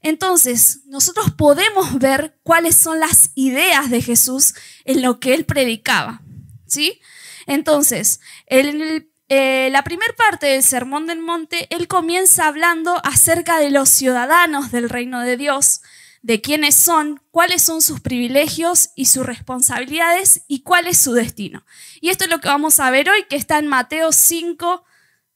Entonces, 0.00 0.80
nosotros 0.86 1.32
podemos 1.36 1.98
ver 1.98 2.38
cuáles 2.42 2.76
son 2.76 3.00
las 3.00 3.30
ideas 3.34 3.90
de 3.90 4.00
Jesús 4.00 4.54
en 4.84 5.02
lo 5.02 5.20
que 5.20 5.34
él 5.34 5.44
predicaba. 5.44 6.22
¿Sí? 6.66 7.00
Entonces, 7.46 8.20
en 8.46 8.80
el 8.80 9.07
eh, 9.28 9.68
la 9.70 9.84
primera 9.84 10.14
parte 10.14 10.46
del 10.46 10.62
Sermón 10.62 11.06
del 11.06 11.20
Monte, 11.20 11.66
él 11.74 11.86
comienza 11.86 12.46
hablando 12.46 12.98
acerca 13.04 13.58
de 13.58 13.70
los 13.70 13.90
ciudadanos 13.90 14.70
del 14.72 14.88
reino 14.88 15.20
de 15.20 15.36
Dios, 15.36 15.82
de 16.22 16.40
quiénes 16.40 16.74
son, 16.74 17.22
cuáles 17.30 17.62
son 17.62 17.82
sus 17.82 18.00
privilegios 18.00 18.90
y 18.96 19.06
sus 19.06 19.26
responsabilidades 19.26 20.44
y 20.48 20.62
cuál 20.62 20.86
es 20.86 20.98
su 20.98 21.12
destino. 21.12 21.64
Y 22.00 22.08
esto 22.08 22.24
es 22.24 22.30
lo 22.30 22.40
que 22.40 22.48
vamos 22.48 22.80
a 22.80 22.90
ver 22.90 23.10
hoy, 23.10 23.24
que 23.28 23.36
está 23.36 23.58
en 23.58 23.66
Mateo 23.66 24.12
5, 24.12 24.84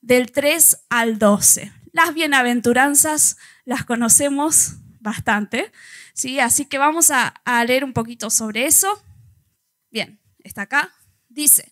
del 0.01 0.33
3 0.33 0.87
al 0.91 1.19
12. 1.19 1.73
Las 1.93 2.15
bienaventuranzas 2.15 3.37
las 3.65 3.85
conocemos 3.85 4.77
bastante, 5.01 5.71
¿sí? 6.15 6.41
así 6.41 6.65
que 6.65 6.79
vamos 6.79 7.11
a, 7.11 7.29
a 7.45 7.65
leer 7.65 7.85
un 7.85 7.93
poquito 7.93 8.31
sobre 8.31 8.67
eso. 8.67 9.03
Bien, 9.91 10.19
está 10.41 10.63
acá. 10.63 10.93
Dice, 11.29 11.72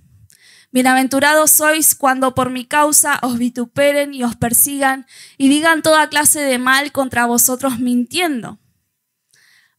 Bienaventurados 0.73 1.51
sois 1.51 1.95
cuando 1.95 2.33
por 2.33 2.49
mi 2.49 2.63
causa 2.63 3.19
os 3.23 3.37
vituperen 3.37 4.13
y 4.13 4.23
os 4.23 4.37
persigan 4.37 5.05
y 5.37 5.49
digan 5.49 5.81
toda 5.81 6.07
clase 6.07 6.39
de 6.39 6.59
mal 6.59 6.93
contra 6.93 7.25
vosotros 7.25 7.79
mintiendo. 7.79 8.57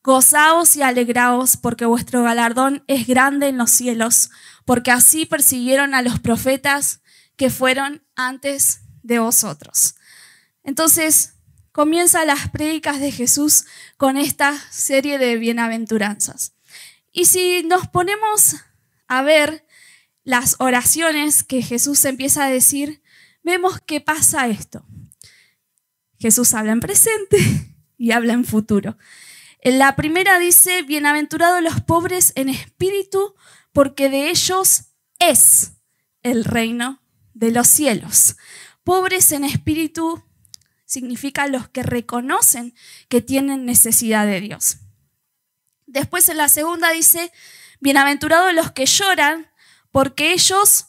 Gozaos 0.03 0.77
y 0.77 0.83
alegraos 0.83 1.57
porque 1.57 1.87
vuestro 1.87 2.23
galardón 2.25 2.85
es 2.89 3.07
grande 3.07 3.49
en 3.49 3.57
los 3.57 3.71
cielos, 3.71 4.31
porque 4.67 4.91
así 4.91 5.25
persiguieron 5.25 5.95
a 5.95 6.03
los 6.03 6.21
profetas 6.21 7.01
que 7.37 7.49
fueron 7.49 8.05
antes 8.15 8.83
de 9.03 9.19
vosotros. 9.19 9.95
Entonces, 10.63 11.37
comienza 11.73 12.27
las 12.27 12.51
prédicas 12.51 13.01
de 13.01 13.13
Jesús 13.13 13.65
con 13.97 14.19
esta 14.19 14.59
serie 14.71 15.17
de 15.17 15.37
bienaventuranzas. 15.37 16.53
Y 17.13 17.25
si 17.25 17.63
nos 17.63 17.89
ponemos 17.89 18.57
a 19.09 19.23
ver 19.23 19.65
las 20.25 20.57
oraciones 20.59 21.43
que 21.43 21.63
Jesús 21.63 22.05
empieza 22.05 22.45
a 22.45 22.51
decir, 22.51 23.03
vemos 23.43 23.81
que 23.81 24.01
pasa 24.01 24.49
esto. 24.49 24.85
Jesús 26.19 26.55
habla 26.55 26.73
en 26.73 26.81
presente 26.81 27.39
y 27.99 28.13
habla 28.13 28.33
en 28.33 28.45
futuro. 28.45 28.97
En 29.61 29.79
la 29.79 29.97
primera 29.97 30.39
dice, 30.39 30.83
bienaventurados 30.83 31.63
los 31.63 31.81
pobres 31.81 32.33
en 32.37 32.49
espíritu, 32.49 33.35
porque 33.73 34.09
de 34.09 34.31
ellos 34.31 34.87
es 35.19 35.73
el 36.23 36.45
reino 36.45 37.01
de 37.35 37.53
los 37.53 37.69
cielos. 37.69 38.37
Pobres 38.85 39.31
en 39.33 39.45
espíritu 39.45 40.23
significa 40.85 41.47
los 41.47 41.69
que 41.69 41.83
reconocen 41.83 42.75
que 43.09 43.21
tienen 43.21 43.65
necesidad 43.65 44.27
de 44.27 44.41
Dios. 44.41 44.79
Después 45.87 46.29
en 46.29 46.39
la 46.39 46.49
segunda 46.49 46.91
dice, 46.91 47.33
bienaventurados 47.81 48.53
los 48.53 48.73
que 48.73 48.87
lloran, 48.87 49.52
porque 49.93 50.33
ellos 50.33 50.87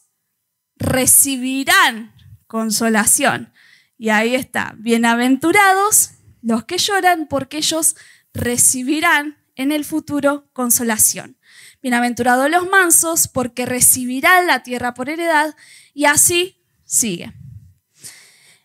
recibirán 0.78 2.16
consolación. 2.48 3.54
Y 3.98 4.10
ahí 4.10 4.34
está, 4.34 4.74
bienaventurados 4.78 6.12
los 6.42 6.66
que 6.66 6.78
lloran, 6.78 7.28
porque 7.28 7.58
ellos 7.58 7.96
recibirán 8.34 9.38
en 9.56 9.72
el 9.72 9.86
futuro 9.86 10.50
consolación. 10.52 11.38
Bienaventurados 11.82 12.50
los 12.50 12.68
mansos, 12.68 13.28
porque 13.28 13.66
recibirán 13.66 14.48
la 14.48 14.64
tierra 14.64 14.94
por 14.94 15.10
heredad, 15.10 15.56
y 15.94 16.06
así 16.06 16.62
sigue. 16.86 17.34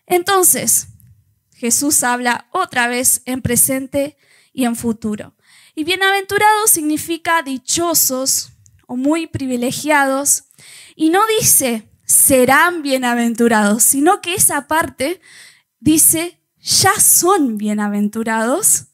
Entonces, 0.05 0.87
Jesús 1.53 2.03
habla 2.03 2.47
otra 2.51 2.87
vez 2.87 3.21
en 3.25 3.41
presente 3.41 4.17
y 4.53 4.65
en 4.65 4.75
futuro. 4.75 5.35
Y 5.75 5.83
bienaventurados 5.83 6.71
significa 6.71 7.43
dichosos, 7.43 8.51
o 8.89 8.97
muy 8.97 9.27
privilegiados. 9.27 10.45
Y 10.95 11.11
no 11.11 11.21
dice 11.39 11.89
serán 12.05 12.81
bienaventurados, 12.81 13.83
sino 13.83 14.19
que 14.19 14.33
esa 14.33 14.67
parte 14.67 15.21
dice 15.79 16.41
ya 16.59 16.99
son 16.99 17.57
bienaventurados 17.57 18.87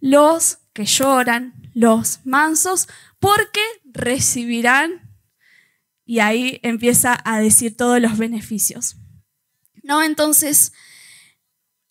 los 0.00 0.58
que 0.72 0.86
lloran, 0.86 1.54
los 1.74 2.20
mansos, 2.24 2.88
porque 3.18 3.60
recibirán, 3.84 5.10
y 6.04 6.20
ahí 6.20 6.60
empieza 6.62 7.20
a 7.24 7.40
decir 7.40 7.76
todos 7.76 8.00
los 8.00 8.16
beneficios. 8.18 8.96
¿No? 9.82 10.02
Entonces, 10.02 10.72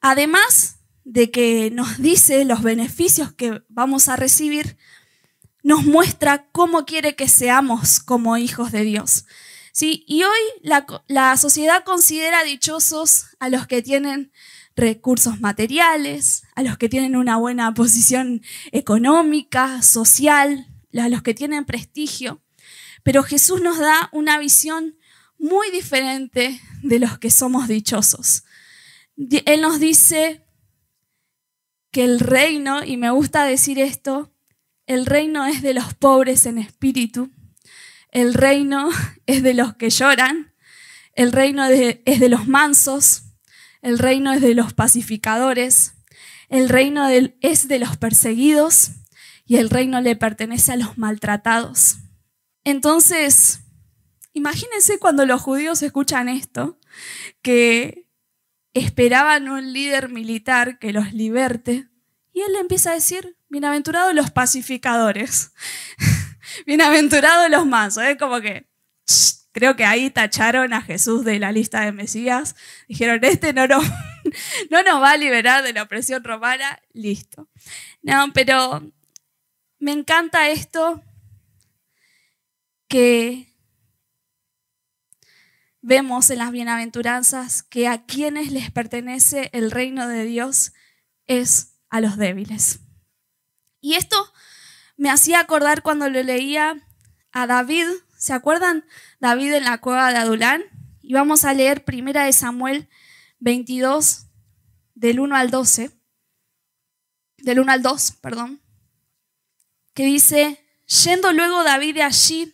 además 0.02 0.78
de 1.04 1.32
que 1.32 1.70
nos 1.72 1.98
dice 1.98 2.46
los 2.46 2.64
beneficios 2.64 3.34
que 3.34 3.62
vamos 3.70 4.08
a 4.08 4.16
recibir, 4.16 4.78
nos 5.64 5.86
muestra 5.86 6.48
cómo 6.52 6.86
quiere 6.86 7.16
que 7.16 7.28
seamos 7.28 8.00
como 8.00 8.38
hijos 8.38 8.72
de 8.72 8.84
Dios. 8.84 9.26
¿Sí? 9.74 10.04
Y 10.08 10.24
hoy 10.24 10.40
la, 10.62 10.86
la 11.08 11.38
sociedad 11.38 11.84
considera 11.86 12.44
dichosos 12.44 13.28
a 13.40 13.50
los 13.50 13.68
que 13.68 13.82
tienen 13.82 14.32
recursos 14.76 15.40
materiales, 15.40 16.44
a 16.56 16.64
los 16.64 16.78
que 16.78 16.90
tienen 16.90 17.16
una 17.16 17.38
buena 17.38 17.74
posición 17.74 18.42
económica, 18.72 19.82
social, 19.82 20.68
a 21.00 21.10
los 21.10 21.22
que 21.22 21.34
tienen 21.34 21.66
prestigio. 21.66 22.42
Pero 23.04 23.24
Jesús 23.24 23.62
nos 23.62 23.80
da 23.80 24.10
una 24.12 24.38
visión 24.40 24.98
muy 25.38 25.72
diferente 25.72 26.62
de 26.84 27.00
los 27.00 27.18
que 27.18 27.32
somos 27.32 27.68
dichosos. 27.68 28.44
Él 29.18 29.62
nos 29.62 29.80
dice 29.80 30.46
que 31.92 32.04
el 32.04 32.20
reino, 32.20 32.84
y 32.84 32.98
me 32.98 33.10
gusta 33.10 33.44
decir 33.44 33.80
esto, 33.80 34.31
el 34.92 35.06
reino 35.06 35.46
es 35.46 35.62
de 35.62 35.74
los 35.74 35.94
pobres 35.94 36.46
en 36.46 36.58
espíritu, 36.58 37.32
el 38.12 38.34
reino 38.34 38.90
es 39.26 39.42
de 39.42 39.54
los 39.54 39.76
que 39.76 39.90
lloran, 39.90 40.54
el 41.14 41.32
reino 41.32 41.66
es 41.66 42.20
de 42.20 42.30
los 42.30 42.48
mansos, 42.48 43.24
el 43.82 44.00
reino 44.00 44.34
es 44.34 44.42
de 44.42 44.54
los 44.54 44.74
pacificadores, 44.74 45.94
el 46.50 46.68
reino 46.68 47.08
es 47.08 47.68
de 47.70 47.80
los 47.80 47.96
perseguidos. 47.98 48.92
Y 49.44 49.58
el 49.58 49.70
reino 49.70 50.00
le 50.00 50.16
pertenece 50.16 50.72
a 50.72 50.78
los 50.78 50.98
maltratados. 50.98 51.98
Entonces, 52.64 53.62
imagínense 54.32 54.98
cuando 54.98 55.26
los 55.26 55.42
judíos 55.42 55.82
escuchan 55.82 56.30
esto, 56.30 56.80
que 57.42 58.08
esperaban 58.74 59.50
un 59.50 59.74
líder 59.74 60.08
militar 60.08 60.80
que 60.80 60.94
los 60.94 61.12
liberte, 61.12 61.90
y 62.32 62.42
él 62.42 62.54
le 62.54 62.60
empieza 62.60 62.92
a 62.92 62.96
decir, 62.96 63.36
bienaventurados 63.52 64.16
los 64.16 64.32
pacificadores, 64.32 65.52
bienaventurados 66.66 67.50
los 67.50 67.66
mansos, 67.66 68.04
es 68.04 68.18
como 68.18 68.40
que 68.40 68.66
creo 69.52 69.76
que 69.76 69.84
ahí 69.84 70.10
tacharon 70.10 70.72
a 70.72 70.82
Jesús 70.82 71.26
de 71.26 71.38
la 71.38 71.52
lista 71.52 71.82
de 71.82 71.92
Mesías, 71.92 72.56
dijeron, 72.88 73.20
este 73.24 73.52
no, 73.52 73.68
no, 73.68 73.82
no 74.72 74.84
nos 74.84 75.02
va 75.02 75.12
a 75.12 75.18
liberar 75.18 75.64
de 75.64 75.74
la 75.74 75.84
opresión 75.84 76.24
romana, 76.24 76.82
listo. 76.94 77.50
No, 78.02 78.32
pero 78.34 78.90
me 79.80 79.92
encanta 79.92 80.50
esto 80.50 81.04
que 82.88 83.54
vemos 85.82 86.30
en 86.30 86.38
las 86.38 86.52
bienaventuranzas 86.52 87.64
que 87.64 87.90
a 87.90 88.06
quienes 88.06 88.54
les 88.54 88.72
pertenece 88.72 89.50
el 89.52 89.72
reino 89.72 90.08
de 90.08 90.24
Dios 90.24 90.72
es 91.28 91.74
a 91.90 92.00
los 92.00 92.16
débiles. 92.16 92.81
Y 93.82 93.96
esto 93.96 94.32
me 94.96 95.10
hacía 95.10 95.40
acordar 95.40 95.82
cuando 95.82 96.10
lo 96.10 96.22
leía 96.22 96.88
a 97.32 97.48
David, 97.48 97.88
¿se 98.18 98.34
acuerdan? 98.34 98.86
David 99.20 99.54
en 99.54 99.66
la 99.66 99.80
cueva 99.80 100.12
de 100.12 100.20
Adulán. 100.20 100.64
Y 101.02 101.14
vamos 101.14 101.44
a 101.44 101.54
leer 101.54 101.84
primera 101.84 102.24
de 102.24 102.34
Samuel 102.34 102.88
22, 103.40 104.28
del 104.94 105.20
1 105.20 105.36
al 105.36 105.50
12, 105.50 105.92
del 107.40 107.60
1 107.60 107.72
al 107.72 107.82
2, 107.82 108.12
perdón, 108.22 108.62
que 109.96 110.06
dice, 110.06 110.64
yendo 111.04 111.34
luego 111.34 111.64
David 111.64 111.96
de 111.96 112.04
allí, 112.04 112.54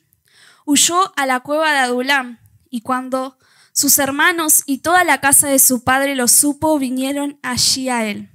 huyó 0.65 1.11
a 1.17 1.25
la 1.25 1.41
cueva 1.41 1.73
de 1.73 1.79
Adulam, 1.79 2.39
y 2.69 2.81
cuando 2.81 3.37
sus 3.73 3.99
hermanos 3.99 4.63
y 4.65 4.79
toda 4.79 5.03
la 5.03 5.19
casa 5.19 5.49
de 5.49 5.59
su 5.59 5.83
padre 5.83 6.15
lo 6.15 6.29
supo, 6.29 6.79
vinieron 6.79 7.37
allí 7.43 7.89
a 7.89 8.05
él. 8.05 8.31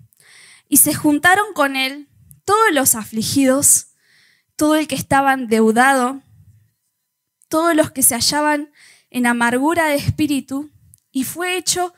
Y 0.69 0.77
se 0.77 0.95
juntaron 0.95 1.53
con 1.55 1.75
él 1.75 2.09
todos 2.45 2.73
los 2.73 2.95
afligidos, 2.95 3.89
todo 4.57 4.77
el 4.77 4.89
que 4.89 4.95
estaba 4.95 5.33
endeudado, 5.33 6.23
todos 7.49 7.75
los 7.75 7.91
que 7.91 8.03
se 8.03 8.15
hallaban 8.15 8.73
en 9.11 9.27
amargura 9.27 9.87
de 9.87 9.97
espíritu, 9.97 10.71
y 11.11 11.25
fue 11.25 11.57
hecho 11.57 11.95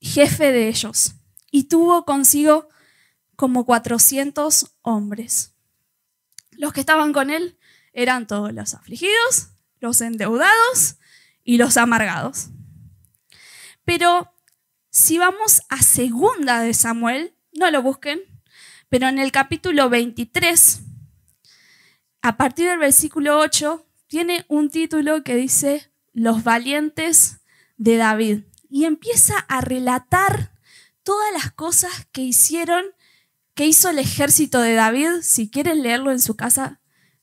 jefe 0.00 0.50
de 0.52 0.68
ellos, 0.68 1.14
y 1.50 1.64
tuvo 1.64 2.04
consigo 2.04 2.68
como 3.36 3.66
cuatrocientos 3.66 4.76
hombres. 4.82 5.54
Los 6.52 6.72
que 6.72 6.80
estaban 6.80 7.12
con 7.12 7.30
él 7.30 7.58
eran 7.92 8.26
todos 8.26 8.52
los 8.52 8.74
afligidos, 8.74 9.50
los 9.80 10.00
endeudados 10.00 10.96
y 11.42 11.56
los 11.56 11.76
amargados. 11.76 12.48
Pero 13.84 14.32
si 14.90 15.18
vamos 15.18 15.62
a 15.68 15.82
segunda 15.82 16.60
de 16.60 16.74
Samuel, 16.74 17.34
no 17.52 17.70
lo 17.70 17.82
busquen, 17.82 18.20
pero 18.90 19.08
en 19.08 19.18
el 19.18 19.30
capítulo 19.32 19.88
23, 19.88 20.82
a 22.22 22.36
partir 22.36 22.68
del 22.68 22.80
versículo 22.80 23.38
8, 23.38 23.86
tiene 24.08 24.44
un 24.48 24.68
título 24.68 25.22
que 25.22 25.36
dice 25.36 25.92
Los 26.12 26.42
valientes 26.42 27.40
de 27.76 27.96
David. 27.96 28.40
Y 28.68 28.84
empieza 28.84 29.38
a 29.48 29.60
relatar 29.60 30.52
todas 31.04 31.32
las 31.32 31.52
cosas 31.52 32.08
que 32.10 32.22
hicieron, 32.22 32.84
que 33.54 33.66
hizo 33.66 33.90
el 33.90 34.00
ejército 34.00 34.60
de 34.60 34.74
David. 34.74 35.22
Si 35.22 35.48
quieren 35.48 35.82
leerlo 35.82 36.10
en 36.10 36.20
su 36.20 36.34
casa, 36.34 36.80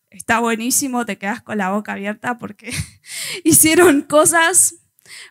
está 0.09 0.39
buenísimo, 0.39 1.05
te 1.05 1.17
quedas 1.17 1.41
con 1.41 1.57
la 1.57 1.71
boca 1.71 1.93
abierta 1.93 2.37
porque 2.37 2.73
hicieron 3.43 4.03
cosas 4.03 4.75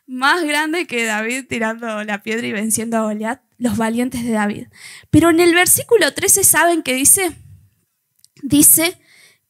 más 0.06 0.44
grandes 0.44 0.86
que 0.86 1.06
David 1.06 1.46
tirando 1.48 2.04
la 2.04 2.22
piedra 2.22 2.46
y 2.46 2.52
venciendo 2.52 2.98
a 2.98 3.02
Goliat, 3.02 3.45
los 3.58 3.76
valientes 3.76 4.24
de 4.24 4.32
David. 4.32 4.66
Pero 5.10 5.30
en 5.30 5.40
el 5.40 5.54
versículo 5.54 6.12
13, 6.12 6.44
¿saben 6.44 6.82
qué 6.82 6.94
dice? 6.94 7.36
Dice 8.42 9.00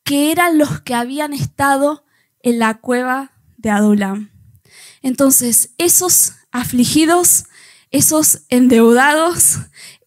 que 0.03 0.31
eran 0.31 0.59
los 0.59 0.81
que 0.81 0.95
habían 0.95 1.33
estado 1.33 2.05
en 2.43 2.59
la 2.59 2.75
cueva 2.75 3.33
de 3.57 3.71
Adulam. 3.71 4.31
Entonces, 5.03 5.71
esos 5.79 6.35
afligidos, 6.53 7.47
esos 7.91 8.43
endeudados, 8.49 9.59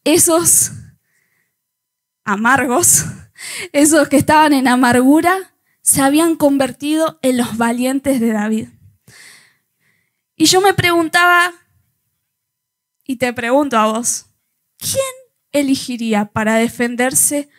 esos 0.04 0.72
amargos, 2.24 3.06
esos 3.74 4.08
que 4.08 4.18
estaban 4.18 4.54
en 4.54 4.68
amargura 4.68 5.54
se 5.82 6.02
habían 6.02 6.36
convertido 6.36 7.20
en 7.22 7.38
los 7.38 7.58
valientes 7.58 8.20
de 8.20 8.32
David. 8.32 8.70
Y 10.36 10.46
yo 10.46 10.62
me 10.62 10.74
preguntaba, 10.74 11.54
y 13.10 13.15
te 13.15 13.34
pregunto 13.34 13.76
a 13.76 13.88
vos, 13.88 14.28
¿quién 14.78 15.02
elegiría 15.52 16.26
para 16.26 16.58
defenderse 16.58 17.50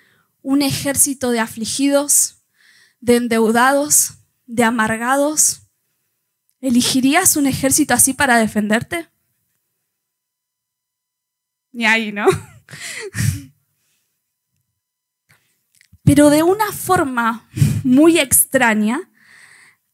un 0.42 0.62
ejército 0.62 1.32
de 1.32 1.40
afligidos, 1.40 2.44
de 3.00 3.16
endeudados, 3.16 4.12
de 4.46 4.62
amargados? 4.62 5.62
¿Elegirías 6.60 7.34
un 7.34 7.48
ejército 7.48 7.94
así 7.94 8.14
para 8.14 8.38
defenderte? 8.38 9.10
Ni 11.72 11.84
ahí, 11.84 12.12
¿no? 12.12 12.26
pero 16.04 16.30
de 16.30 16.44
una 16.44 16.70
forma 16.70 17.50
muy 17.82 18.20
extraña, 18.20 19.10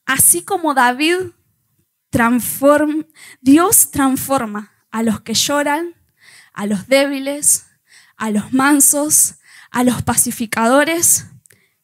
así 0.04 0.44
como 0.44 0.74
David 0.74 1.30
transforma, 2.10 3.06
Dios 3.40 3.90
transforma 3.90 4.75
a 4.96 5.02
los 5.02 5.20
que 5.20 5.34
lloran, 5.34 5.94
a 6.54 6.64
los 6.64 6.88
débiles, 6.88 7.66
a 8.16 8.30
los 8.30 8.54
mansos, 8.54 9.34
a 9.70 9.84
los 9.84 10.00
pacificadores 10.02 11.26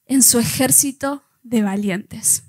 en 0.06 0.22
su 0.22 0.38
ejército 0.38 1.22
de 1.42 1.60
valientes. 1.60 2.44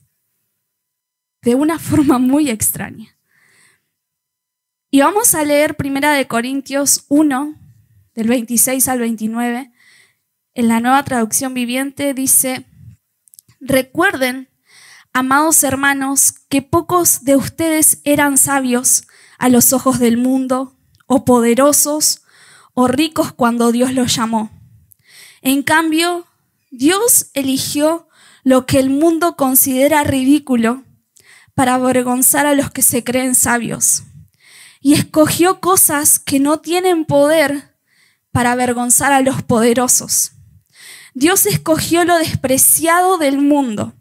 De 1.41 1.56
una 1.56 1.80
forma 1.80 2.17
muy 2.17 2.49
extraña. 2.49 3.17
Y 4.89 5.02
vamos 5.02 5.36
a 5.36 5.43
leer 5.43 5.76
Primera 5.76 6.13
de 6.13 6.30
Corintios 6.30 7.04
1, 7.10 7.60
del 8.13 8.28
26 8.30 8.88
al 8.88 8.99
29, 8.99 9.69
en 10.54 10.67
la 10.69 10.80
nueva 10.80 11.04
traducción 11.04 11.54
viviente 11.54 12.13
dice, 12.13 12.65
recuerden, 13.60 14.47
amados 15.12 15.62
hermanos, 15.65 16.32
que 16.47 16.62
pocos 16.62 17.26
de 17.26 17.36
ustedes 17.36 17.99
eran 18.06 18.38
sabios 18.38 19.04
a 19.43 19.49
los 19.49 19.73
ojos 19.73 19.99
del 19.99 20.15
mundo, 20.15 20.73
o 21.06 21.25
poderosos, 21.25 22.21
o 22.73 22.88
ricos 22.88 23.34
cuando 23.34 23.73
Dios 23.73 23.91
los 23.91 24.15
llamó. 24.15 24.49
En 25.41 25.63
cambio, 25.63 26.25
Dios 26.71 27.25
eligió 27.34 28.08
lo 28.45 28.65
que 28.65 28.79
el 28.79 28.89
mundo 28.89 29.36
considera 29.36 30.06
ridículo 30.06 30.86
para 31.56 31.73
avergonzar 31.73 32.45
a 32.45 32.53
los 32.56 32.71
que 32.71 32.82
se 32.84 33.03
creen 33.03 33.36
sabios. 33.36 34.03
Y 34.79 34.93
escogió 34.93 35.60
cosas 35.60 36.19
que 36.19 36.39
no 36.39 36.62
tienen 36.62 37.03
poder 37.03 37.75
para 38.32 38.53
avergonzar 38.53 39.12
a 39.12 39.19
los 39.19 39.43
poderosos. 39.43 40.32
Dios 41.15 41.47
escogió 41.47 42.06
lo 42.06 42.17
despreciado 42.17 43.17
del 43.17 43.39
mundo, 43.39 43.93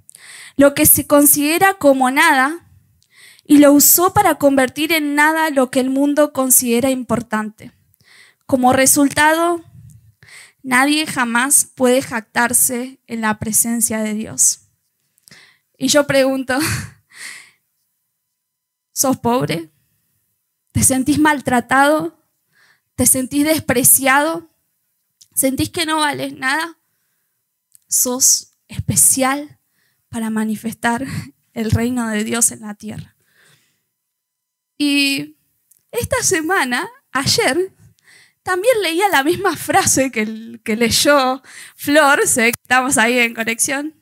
lo 0.57 0.75
que 0.75 0.87
se 0.87 1.09
considera 1.09 1.75
como 1.75 2.13
nada, 2.13 2.69
y 3.45 3.59
lo 3.59 3.73
usó 3.73 4.15
para 4.15 4.37
convertir 4.37 4.93
en 4.93 5.15
nada 5.15 5.51
lo 5.51 5.71
que 5.71 5.81
el 5.81 5.91
mundo 5.91 6.33
considera 6.33 6.91
importante, 6.91 7.73
Como 8.47 8.73
resultado, 8.73 9.65
nadie 10.63 11.07
jamás 11.07 11.65
puede 11.65 12.03
jactarse 12.03 13.01
en 13.07 13.23
la 13.23 13.39
presencia 13.39 14.03
de 14.03 14.15
Dios. 14.15 14.69
Y 15.79 15.89
yo 15.89 16.07
pregunto, 16.07 16.59
¿sos 18.93 19.17
pobre? 19.17 19.71
¿Te 20.73 20.83
sentís 20.83 21.19
maltratado? 21.19 22.19
¿Te 22.95 23.07
sentís 23.07 23.45
despreciado? 23.45 24.51
¿Sentís 25.35 25.71
que 25.71 25.87
no 25.87 25.99
vales 25.99 26.37
nada? 26.37 26.79
Sos 27.89 28.55
especial 28.69 29.59
para 30.09 30.31
manifestar 30.31 31.07
el 31.55 31.71
reino 31.71 32.09
de 32.09 32.25
Dios 32.25 32.53
en 32.53 32.61
la 32.61 32.75
tierra. 32.75 33.17
Y 34.85 35.37
esta 35.93 36.25
semana, 36.25 36.91
ayer, 37.13 37.73
también 38.43 38.83
leía 38.83 39.09
la 39.11 39.23
misma 39.23 39.57
frase 39.57 40.11
que, 40.11 40.27
leyó 40.75 41.41
Flor, 41.77 42.27
sé 42.27 42.47
que 42.51 42.61
estamos 42.61 42.99
ahí 42.99 43.17
en 43.21 43.33
conexión, 43.33 43.95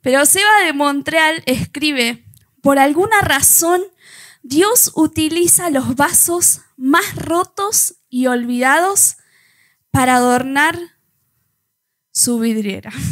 pero 0.00 0.24
Seba 0.24 0.60
de 0.64 0.74
Montreal 0.74 1.42
escribe, 1.46 2.24
por 2.60 2.78
alguna 2.78 3.20
razón 3.20 3.82
Dios 4.44 4.92
utiliza 4.94 5.70
los 5.70 5.96
vasos 5.96 6.60
más 6.76 7.16
rotos 7.16 7.96
y 8.08 8.28
olvidados 8.28 9.16
para 9.90 10.14
adornar 10.14 10.78
su 12.12 12.38
vidriera. 12.38 12.92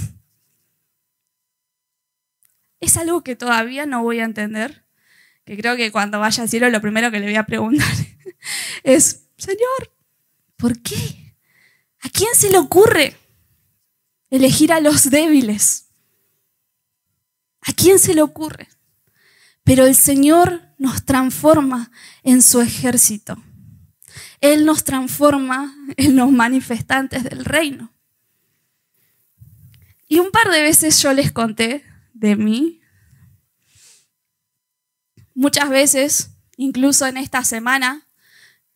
Es 2.79 2.97
algo 2.97 3.23
que 3.23 3.37
todavía 3.37 3.85
no 3.85 4.03
voy 4.03 4.21
a 4.21 4.25
entender, 4.25 4.87
que 5.45 5.57
creo 5.57 5.77
que 5.77 5.91
cuando 5.91 6.21
vaya 6.21 6.43
al 6.43 6.49
cielo 6.49 6.71
lo 6.71 6.81
primero 6.81 7.11
que 7.11 7.21
le 7.21 7.27
voy 7.27 7.37
a 7.37 7.47
preguntar 7.47 7.89
es, 8.83 9.27
Señor, 9.37 9.93
¿por 10.57 10.81
qué? 10.81 11.35
¿A 12.03 12.09
quién 12.09 12.35
se 12.35 12.51
le 12.51 12.59
ocurre 12.59 13.17
elegir 14.31 14.73
a 14.73 14.81
los 14.81 15.11
débiles? 15.11 15.89
¿A 17.63 17.73
quién 17.73 17.99
se 17.99 18.15
le 18.15 18.23
ocurre? 18.23 18.69
Pero 19.65 19.87
el 19.87 19.95
Señor 19.95 20.63
nos 20.79 21.05
transforma 21.05 21.91
en 22.23 22.43
su 22.43 22.61
ejército. 22.61 23.37
Él 24.41 24.65
nos 24.65 24.85
transforma 24.85 25.75
en 25.97 26.17
los 26.17 26.31
manifestantes 26.33 27.25
del 27.25 27.45
reino. 27.45 27.93
Y 30.09 30.19
un 30.19 30.31
par 30.31 30.51
de 30.51 30.63
veces 30.63 31.01
yo 31.03 31.13
les 31.13 31.31
conté 31.31 31.85
de 32.15 32.37
mí. 32.37 32.80
Muchas 35.41 35.71
veces, 35.71 36.33
incluso 36.59 37.07
en 37.07 37.17
esta 37.17 37.45
semana, 37.45 38.07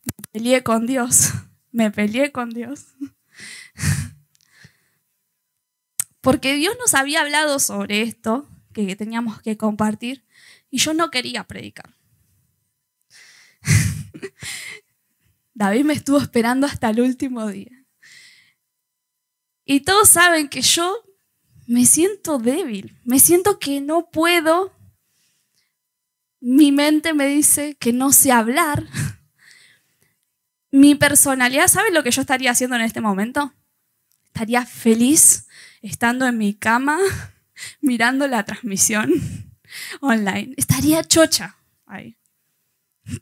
me 0.02 0.12
peleé 0.32 0.62
con 0.62 0.86
Dios. 0.86 1.34
Me 1.72 1.90
peleé 1.90 2.32
con 2.32 2.48
Dios. 2.48 2.86
Porque 6.22 6.54
Dios 6.54 6.74
nos 6.80 6.94
había 6.94 7.20
hablado 7.20 7.58
sobre 7.58 8.00
esto, 8.00 8.48
que 8.72 8.96
teníamos 8.96 9.42
que 9.42 9.58
compartir, 9.58 10.24
y 10.70 10.78
yo 10.78 10.94
no 10.94 11.10
quería 11.10 11.44
predicar. 11.44 11.94
David 15.52 15.84
me 15.84 15.92
estuvo 15.92 16.16
esperando 16.16 16.66
hasta 16.66 16.88
el 16.88 17.02
último 17.02 17.46
día. 17.46 17.84
Y 19.66 19.80
todos 19.80 20.08
saben 20.08 20.48
que 20.48 20.62
yo 20.62 21.04
me 21.66 21.84
siento 21.84 22.38
débil, 22.38 22.96
me 23.04 23.18
siento 23.18 23.58
que 23.58 23.82
no 23.82 24.08
puedo. 24.10 24.72
Mi 26.46 26.72
mente 26.72 27.14
me 27.14 27.26
dice 27.26 27.74
que 27.76 27.94
no 27.94 28.12
sé 28.12 28.30
hablar. 28.30 28.86
Mi 30.70 30.94
personalidad, 30.94 31.68
¿sabe 31.68 31.90
lo 31.90 32.02
que 32.02 32.10
yo 32.10 32.20
estaría 32.20 32.50
haciendo 32.50 32.76
en 32.76 32.82
este 32.82 33.00
momento? 33.00 33.54
Estaría 34.26 34.66
feliz 34.66 35.46
estando 35.80 36.26
en 36.26 36.36
mi 36.36 36.52
cama 36.52 36.98
mirando 37.80 38.28
la 38.28 38.44
transmisión 38.44 39.10
online. 40.02 40.52
Estaría 40.58 41.02
chocha 41.02 41.56
ahí. 41.86 42.18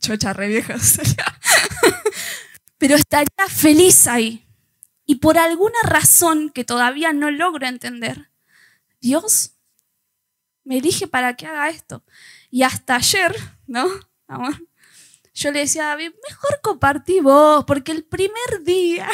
Chocha 0.01 0.33
re 0.33 0.49
vieja. 0.49 0.75
Pero 2.79 2.97
estaría 2.97 3.47
feliz 3.49 4.09
ahí. 4.09 4.49
Y 5.07 5.17
por 5.17 5.39
alguna 5.39 5.79
razón 5.85 6.51
que 6.51 6.65
todavía 6.65 7.13
no 7.13 7.31
logro 7.31 7.69
entender, 7.69 8.33
Dios 9.01 9.53
me 10.65 10.79
elige 10.79 11.07
para 11.07 11.37
que 11.37 11.47
haga 11.47 11.69
esto. 11.69 12.03
Y 12.53 12.65
hasta 12.65 12.97
ayer, 12.97 13.35
¿no? 13.67 13.89
Yo 15.33 15.51
le 15.51 15.61
decía 15.61 15.87
a 15.87 15.89
David, 15.89 16.13
mejor 16.29 16.61
compartí 16.63 17.21
vos, 17.21 17.65
porque 17.65 17.93
el 17.93 18.05
primer 18.05 18.63
día, 18.63 19.09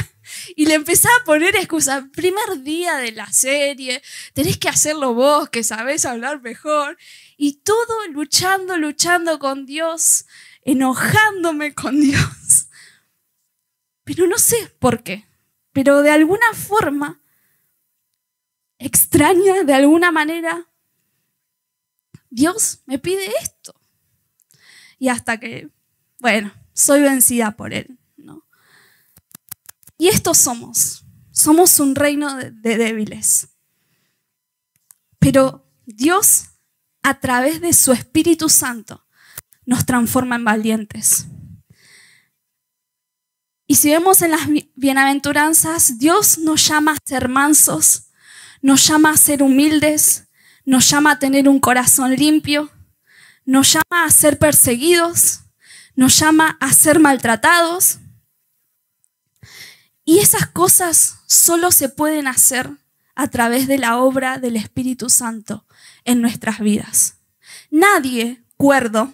y 0.57 0.67
le 0.67 0.75
empezaba 0.75 1.15
a 1.15 1.25
poner 1.25 1.55
excusa, 1.55 2.09
primer 2.13 2.63
día 2.65 2.97
de 2.97 3.13
la 3.13 3.31
serie, 3.33 4.03
tenés 4.33 4.59
que 4.59 4.69
hacerlo 4.69 5.15
vos, 5.15 5.51
que 5.51 5.63
sabés 5.63 6.05
hablar 6.05 6.43
mejor. 6.43 6.99
Y 7.37 7.61
todo 7.61 8.09
luchando, 8.09 8.77
luchando 8.77 9.39
con 9.39 9.67
Dios, 9.67 10.27
enojándome 10.63 11.77
con 11.77 12.01
Dios. 12.01 12.69
Pero 14.03 14.27
no 14.27 14.39
sé 14.39 14.75
por 14.81 15.05
qué, 15.05 15.29
pero 15.73 16.03
de 16.03 16.11
alguna 16.11 16.55
forma 16.55 17.23
extraña, 18.81 19.63
de 19.63 19.75
alguna 19.75 20.11
manera, 20.11 20.69
Dios 22.31 22.81
me 22.87 22.99
pide 22.99 23.27
esto. 23.43 23.75
Y 24.99 25.09
hasta 25.09 25.39
que, 25.39 25.71
bueno, 26.19 26.53
soy 26.73 27.03
vencida 27.03 27.57
por 27.57 27.73
Él. 27.73 27.99
¿no? 28.17 28.47
Y 29.97 30.09
estos 30.09 30.39
somos. 30.39 31.05
Somos 31.31 31.79
un 31.81 31.95
reino 31.95 32.37
de, 32.37 32.51
de 32.51 32.77
débiles. 32.77 33.49
Pero 35.19 35.71
Dios, 35.87 36.47
a 37.03 37.21
través 37.21 37.61
de 37.61 37.73
su 37.73 37.93
Espíritu 37.93 38.49
Santo, 38.49 39.07
nos 39.65 39.85
transforma 39.85 40.37
en 40.37 40.45
valientes. 40.45 41.27
Y 43.67 43.75
si 43.75 43.91
vemos 43.91 44.23
en 44.23 44.31
las 44.31 44.49
bienaventuranzas, 44.77 45.99
Dios 45.99 46.39
nos 46.39 46.67
llama 46.67 46.93
a 46.93 46.99
ser 47.05 47.29
mansos, 47.29 48.11
nos 48.63 48.87
llama 48.87 49.11
a 49.11 49.17
ser 49.19 49.43
humildes, 49.43 50.28
nos 50.69 50.91
llama 50.91 51.13
a 51.13 51.19
tener 51.19 51.49
un 51.49 51.61
corazón 51.61 52.15
limpio, 52.15 52.71
nos 53.47 53.73
llama 53.73 54.05
a 54.05 54.11
ser 54.11 54.39
perseguidos, 54.39 55.41
nos 55.97 56.19
llama 56.19 56.59
a 56.61 56.75
ser 56.75 57.01
maltratados. 57.01 58.01
Y 60.05 60.19
esas 60.19 60.47
cosas 60.47 61.21
solo 61.27 61.73
se 61.73 61.89
pueden 61.89 62.27
hacer 62.27 62.69
a 63.15 63.29
través 63.29 63.67
de 63.67 63.79
la 63.79 63.97
obra 63.97 64.37
del 64.37 64.57
Espíritu 64.57 65.09
Santo 65.09 65.65
en 66.05 66.21
nuestras 66.21 66.59
vidas. 66.59 67.17
Nadie 67.71 68.45
cuerdo, 68.59 69.11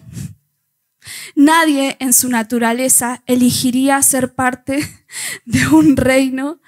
nadie 1.35 1.95
en 2.01 2.11
su 2.11 2.27
naturaleza 2.27 3.23
elegiría 3.27 4.03
ser 4.03 4.33
parte 4.33 5.07
de 5.45 5.67
un 5.69 5.95
reino 5.95 6.59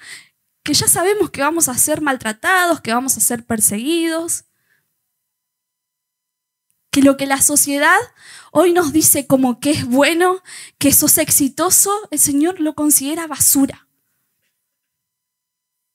que 0.62 0.72
ya 0.72 0.88
sabemos 0.88 1.28
que 1.28 1.42
vamos 1.42 1.68
a 1.68 1.76
ser 1.76 2.00
maltratados, 2.00 2.80
que 2.80 2.94
vamos 2.94 3.18
a 3.18 3.20
ser 3.20 3.44
perseguidos, 3.44 4.46
que 6.90 7.02
lo 7.02 7.16
que 7.16 7.26
la 7.26 7.40
sociedad 7.40 7.98
hoy 8.52 8.72
nos 8.72 8.92
dice 8.92 9.26
como 9.26 9.60
que 9.60 9.70
es 9.70 9.86
bueno, 9.86 10.42
que 10.78 10.92
sos 10.92 11.18
exitoso, 11.18 11.90
el 12.10 12.18
Señor 12.18 12.60
lo 12.60 12.74
considera 12.74 13.26
basura. 13.26 13.86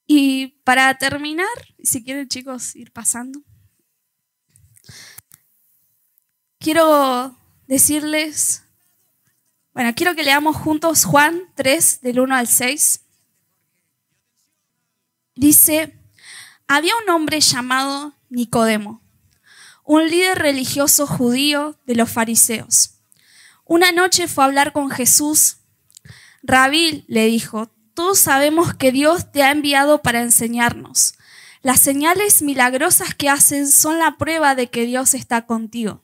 Y 0.05 0.59
para 0.63 0.97
terminar, 0.97 1.47
si 1.81 2.03
quieren 2.03 2.27
chicos 2.27 2.75
ir 2.75 2.91
pasando, 2.91 3.41
quiero 6.59 7.37
decirles, 7.67 8.63
bueno, 9.73 9.93
quiero 9.95 10.15
que 10.15 10.23
leamos 10.23 10.55
juntos 10.55 11.05
Juan 11.05 11.41
3 11.55 12.01
del 12.01 12.19
1 12.19 12.35
al 12.35 12.47
6. 12.47 13.03
Dice, 15.35 15.99
había 16.67 16.93
un 17.03 17.09
hombre 17.09 17.39
llamado 17.41 18.15
Nicodemo, 18.29 19.02
un 19.83 20.09
líder 20.09 20.39
religioso 20.39 21.07
judío 21.07 21.77
de 21.85 21.95
los 21.95 22.09
fariseos. 22.09 22.95
Una 23.65 23.91
noche 23.91 24.27
fue 24.27 24.43
a 24.43 24.47
hablar 24.47 24.73
con 24.73 24.89
Jesús. 24.89 25.57
Rabí 26.41 27.05
le 27.07 27.25
dijo, 27.25 27.69
todos 27.93 28.19
sabemos 28.19 28.73
que 28.73 28.91
Dios 28.91 29.31
te 29.31 29.43
ha 29.43 29.51
enviado 29.51 30.01
para 30.01 30.21
enseñarnos. 30.21 31.15
Las 31.61 31.79
señales 31.79 32.41
milagrosas 32.41 33.15
que 33.15 33.29
hacen 33.29 33.69
son 33.69 33.99
la 33.99 34.17
prueba 34.17 34.55
de 34.55 34.69
que 34.69 34.85
Dios 34.85 35.13
está 35.13 35.45
contigo. 35.45 36.01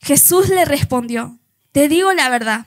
Jesús 0.00 0.48
le 0.48 0.64
respondió, 0.64 1.38
te 1.72 1.88
digo 1.88 2.12
la 2.12 2.28
verdad, 2.28 2.66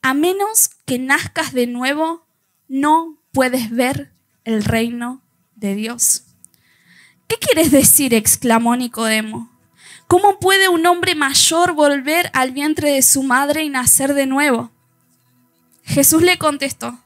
a 0.00 0.14
menos 0.14 0.70
que 0.86 0.98
nazcas 0.98 1.52
de 1.52 1.66
nuevo, 1.66 2.26
no 2.68 3.18
puedes 3.32 3.70
ver 3.70 4.12
el 4.44 4.64
reino 4.64 5.22
de 5.56 5.74
Dios. 5.74 6.24
¿Qué 7.28 7.36
quieres 7.36 7.70
decir? 7.70 8.14
exclamó 8.14 8.76
Nicodemo. 8.76 9.53
¿Cómo 10.06 10.38
puede 10.38 10.68
un 10.68 10.86
hombre 10.86 11.14
mayor 11.14 11.72
volver 11.72 12.30
al 12.34 12.52
vientre 12.52 12.92
de 12.92 13.02
su 13.02 13.22
madre 13.22 13.64
y 13.64 13.70
nacer 13.70 14.14
de 14.14 14.26
nuevo? 14.26 14.70
Jesús 15.82 16.22
le 16.22 16.38
contestó, 16.38 16.98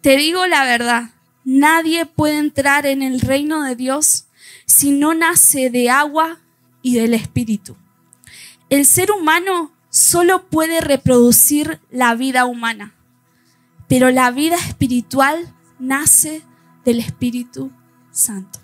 Te 0.00 0.16
digo 0.16 0.46
la 0.46 0.64
verdad, 0.64 1.10
nadie 1.44 2.06
puede 2.06 2.38
entrar 2.38 2.86
en 2.86 3.02
el 3.02 3.20
reino 3.20 3.62
de 3.62 3.76
Dios 3.76 4.26
si 4.66 4.90
no 4.90 5.14
nace 5.14 5.70
de 5.70 5.90
agua 5.90 6.38
y 6.82 6.94
del 6.94 7.14
Espíritu. 7.14 7.76
El 8.68 8.84
ser 8.84 9.12
humano 9.12 9.72
solo 9.90 10.46
puede 10.48 10.80
reproducir 10.80 11.80
la 11.90 12.14
vida 12.14 12.44
humana, 12.44 12.94
pero 13.88 14.10
la 14.10 14.30
vida 14.30 14.56
espiritual 14.56 15.54
nace 15.78 16.42
del 16.84 16.98
Espíritu 16.98 17.70
Santo. 18.10 18.58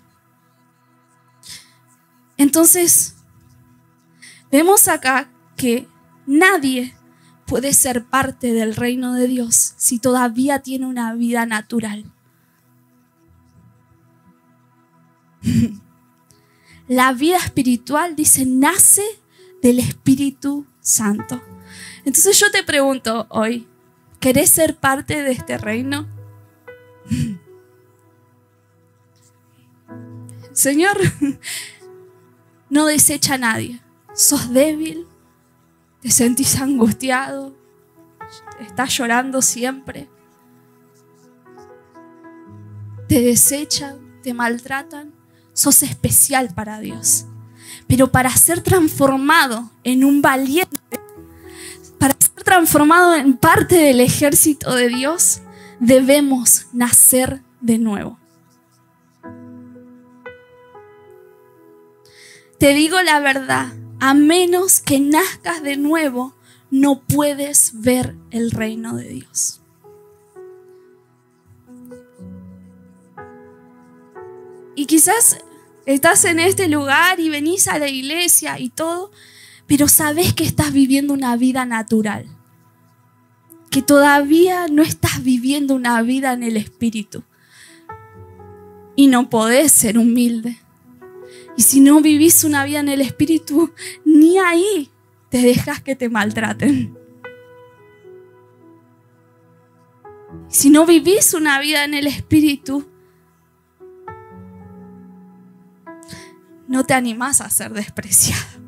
Entonces, 2.37 3.12
vemos 4.53 4.87
acá 4.87 5.29
que 5.57 5.87
nadie 6.27 6.93
puede 7.47 7.73
ser 7.73 8.05
parte 8.05 8.53
del 8.53 8.75
reino 8.75 9.15
de 9.15 9.27
Dios 9.27 9.73
si 9.77 9.97
todavía 9.97 10.59
tiene 10.59 10.85
una 10.85 11.15
vida 11.15 11.47
natural. 11.47 12.05
La 16.87 17.13
vida 17.13 17.37
espiritual, 17.37 18.15
dice, 18.15 18.45
nace 18.45 19.01
del 19.63 19.79
Espíritu 19.79 20.67
Santo. 20.81 21.41
Entonces 22.05 22.39
yo 22.39 22.51
te 22.51 22.61
pregunto 22.61 23.25
hoy, 23.29 23.67
¿querés 24.19 24.51
ser 24.51 24.75
parte 24.75 25.23
de 25.23 25.31
este 25.31 25.57
reino? 25.57 26.07
Señor, 30.53 30.95
no 32.69 32.85
desecha 32.85 33.33
a 33.33 33.39
nadie. 33.39 33.83
Sos 34.13 34.53
débil, 34.53 35.07
te 36.01 36.11
sentís 36.11 36.59
angustiado, 36.59 37.55
estás 38.59 38.95
llorando 38.95 39.41
siempre. 39.41 40.09
Te 43.07 43.21
desechan, 43.21 44.21
te 44.21 44.33
maltratan. 44.33 45.13
Sos 45.53 45.83
especial 45.83 46.53
para 46.53 46.79
Dios. 46.79 47.25
Pero 47.87 48.11
para 48.11 48.29
ser 48.35 48.61
transformado 48.61 49.71
en 49.83 50.03
un 50.03 50.21
valiente, 50.21 50.77
para 51.99 52.15
ser 52.19 52.43
transformado 52.43 53.15
en 53.15 53.37
parte 53.37 53.75
del 53.75 53.99
ejército 53.99 54.75
de 54.75 54.89
Dios, 54.89 55.41
debemos 55.79 56.67
nacer 56.71 57.41
de 57.61 57.77
nuevo. 57.77 58.19
Te 62.57 62.73
digo 62.73 63.01
la 63.01 63.19
verdad, 63.19 63.73
a 63.99 64.13
menos 64.13 64.81
que 64.81 64.99
nazcas 64.99 65.63
de 65.63 65.77
nuevo, 65.77 66.35
no 66.71 67.01
puedes 67.01 67.81
ver 67.81 68.15
el 68.31 68.51
reino 68.51 68.95
de 68.95 69.09
Dios. 69.09 69.61
Y 74.75 74.85
quizás 74.85 75.37
estás 75.85 76.25
en 76.25 76.39
este 76.39 76.67
lugar 76.67 77.19
y 77.19 77.29
venís 77.29 77.67
a 77.67 77.77
la 77.77 77.87
iglesia 77.87 78.59
y 78.59 78.69
todo, 78.69 79.11
pero 79.67 79.87
sabes 79.87 80.33
que 80.33 80.43
estás 80.43 80.73
viviendo 80.73 81.13
una 81.13 81.35
vida 81.37 81.65
natural, 81.65 82.25
que 83.69 83.81
todavía 83.81 84.67
no 84.67 84.81
estás 84.81 85.23
viviendo 85.23 85.75
una 85.75 86.01
vida 86.01 86.33
en 86.33 86.43
el 86.43 86.57
Espíritu. 86.57 87.23
Y 88.95 89.07
no 89.07 89.29
podés 89.29 89.71
ser 89.71 89.97
humilde. 89.97 90.57
Y 91.55 91.61
si 91.61 91.81
no 91.81 92.01
vivís 92.01 92.43
una 92.43 92.65
vida 92.65 92.79
en 92.79 92.89
el 92.89 93.01
Espíritu, 93.01 93.73
ni 94.05 94.39
ahí 94.39 94.91
te 95.29 95.39
dejas 95.39 95.81
que 95.81 95.95
te 95.95 96.09
maltraten. 96.09 96.97
Si 100.47 100.69
no 100.69 100.85
vivís 100.85 101.33
una 101.33 101.59
vida 101.59 101.83
en 101.83 101.93
el 101.93 102.07
Espíritu, 102.07 102.87
no 106.67 106.83
te 106.83 106.93
animás 106.93 107.41
a 107.41 107.49
ser 107.49 107.71
despreciado. 107.73 108.63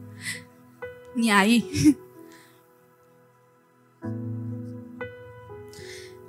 Ni 1.15 1.31
ahí. 1.31 1.97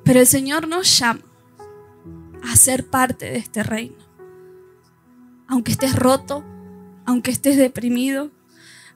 Pero 0.04 0.20
el 0.20 0.26
Señor 0.26 0.68
nos 0.68 0.98
llama 0.98 1.20
a 2.42 2.56
ser 2.56 2.86
parte 2.86 3.26
de 3.26 3.38
este 3.38 3.62
reino 3.62 4.05
aunque 5.48 5.72
estés 5.72 5.94
roto, 5.94 6.44
aunque 7.04 7.30
estés 7.30 7.56
deprimido, 7.56 8.30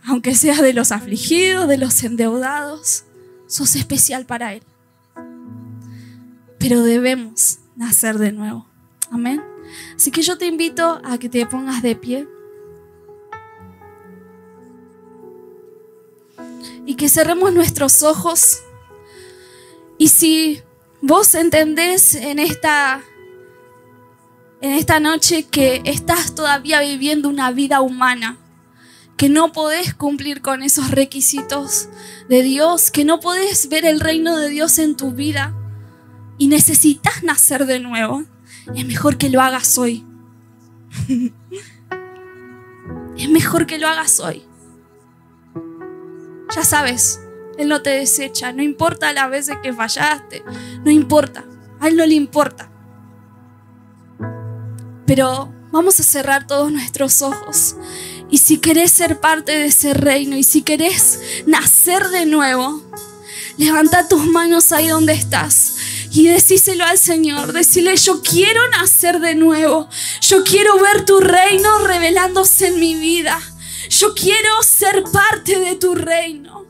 aunque 0.05 0.35
seas 0.35 0.61
de 0.61 0.73
los 0.73 0.93
afligidos, 0.93 1.69
de 1.69 1.79
los 1.79 2.03
endeudados, 2.03 3.05
sos 3.47 3.77
especial 3.77 4.27
para 4.27 4.55
Él. 4.55 4.63
Pero 6.59 6.83
debemos 6.83 7.59
nacer 7.77 8.19
de 8.19 8.33
nuevo. 8.33 8.67
Amén. 9.11 9.43
Así 9.97 10.11
que 10.11 10.23
yo 10.23 10.39
te 10.39 10.47
invito 10.47 11.01
a 11.05 11.19
que 11.19 11.29
te 11.29 11.45
pongas 11.47 11.83
de 11.83 11.97
pie. 11.97 12.29
Y 16.87 16.95
que 16.95 17.09
cerremos 17.09 17.53
nuestros 17.53 18.03
ojos. 18.03 18.63
Y 19.99 20.09
si 20.09 20.63
vos 21.01 21.35
entendés 21.35 22.15
en 22.15 22.39
esta 22.39 23.03
en 24.61 24.73
esta 24.73 25.01
noche 25.01 25.45
que 25.45 25.81
estás 25.85 26.35
todavía 26.35 26.81
viviendo 26.81 27.29
una 27.29 27.51
vida 27.51 27.81
humana, 27.81 28.37
que 29.17 29.29
no 29.29 29.53
podés 29.53 29.95
cumplir 29.95 30.43
con 30.43 30.63
esos 30.63 30.91
requisitos 30.91 31.89
de 32.29 32.43
Dios, 32.43 32.91
que 32.91 33.05
no 33.05 33.21
podés 33.21 33.69
ver 33.69 33.85
el 33.85 34.01
reino 34.01 34.37
de 34.37 34.49
Dios 34.49 34.79
en 34.79 34.97
tu 34.97 35.13
vida 35.13 35.55
y 36.39 36.49
necesitas 36.49 37.23
nacer 37.23 37.67
de 37.67 37.81
nuevo, 37.81 38.25
es 38.75 38.87
mejor 38.87 39.17
que 39.19 39.31
lo 39.31 39.41
hagas 39.41 39.79
hoy. 39.79 40.05
es 43.17 43.29
mejor 43.31 43.67
que 43.67 43.79
lo 43.79 43.89
hagas 43.89 44.21
hoy. 44.21 44.43
Ya 46.55 46.65
sabes, 46.65 47.21
Él 47.59 47.69
no 47.69 47.83
te 47.83 47.91
desecha, 47.91 48.53
no 48.53 48.63
importa 48.63 49.13
las 49.13 49.31
veces 49.31 49.57
que 49.63 49.73
fallaste, 49.73 50.43
no 50.85 50.91
importa, 50.91 51.45
a 51.79 51.89
Él 51.89 51.97
no 51.97 52.05
le 52.05 52.15
importa. 52.15 52.70
Pero 55.11 55.53
vamos 55.73 55.99
a 55.99 56.05
cerrar 56.05 56.47
todos 56.47 56.71
nuestros 56.71 57.21
ojos. 57.21 57.75
Y 58.31 58.39
si 58.39 58.59
querés 58.59 58.93
ser 58.93 59.19
parte 59.19 59.51
de 59.51 59.65
ese 59.65 59.93
reino 59.93 60.37
y 60.37 60.45
si 60.45 60.63
querés 60.63 61.19
nacer 61.47 62.11
de 62.11 62.27
nuevo, 62.27 62.81
levanta 63.57 64.07
tus 64.07 64.25
manos 64.25 64.71
ahí 64.71 64.87
donde 64.87 65.15
estás 65.15 65.75
y 66.13 66.29
decíselo 66.29 66.85
al 66.85 66.97
Señor. 66.97 67.53
Decirle, 67.53 67.97
yo 67.97 68.23
quiero 68.23 68.61
nacer 68.69 69.19
de 69.19 69.35
nuevo. 69.35 69.89
Yo 70.21 70.45
quiero 70.45 70.79
ver 70.79 71.05
tu 71.05 71.19
reino 71.19 71.79
revelándose 71.79 72.69
en 72.69 72.79
mi 72.79 72.95
vida. 72.95 73.37
Yo 73.89 74.15
quiero 74.15 74.63
ser 74.63 75.03
parte 75.13 75.59
de 75.59 75.75
tu 75.75 75.97
reino. 75.97 76.67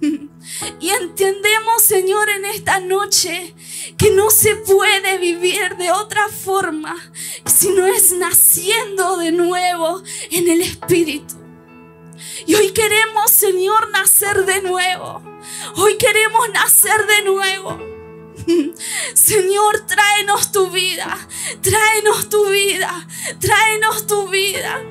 Y 0.78 0.90
entendemos, 0.90 1.82
Señor, 1.82 2.28
en 2.28 2.44
esta 2.44 2.78
noche 2.78 3.54
que 3.96 4.10
no 4.10 4.30
se 4.30 4.56
puede 4.56 5.18
vivir 5.18 5.76
de 5.76 5.90
otra 5.90 6.28
forma 6.28 6.96
si 7.46 7.70
no 7.70 7.86
es 7.86 8.12
naciendo 8.12 9.16
de 9.16 9.32
nuevo 9.32 10.02
en 10.30 10.48
el 10.48 10.62
Espíritu. 10.62 11.34
Y 12.46 12.54
hoy 12.54 12.70
queremos, 12.72 13.30
Señor, 13.30 13.90
nacer 13.90 14.44
de 14.44 14.62
nuevo. 14.62 15.22
Hoy 15.76 15.96
queremos 15.96 16.48
nacer 16.50 17.06
de 17.06 17.22
nuevo. 17.22 17.78
Señor, 19.14 19.86
tráenos 19.86 20.52
tu 20.52 20.70
vida, 20.70 21.16
tráenos 21.62 22.28
tu 22.28 22.46
vida, 22.46 23.06
tráenos 23.40 24.06
tu 24.06 24.28
vida. 24.28 24.82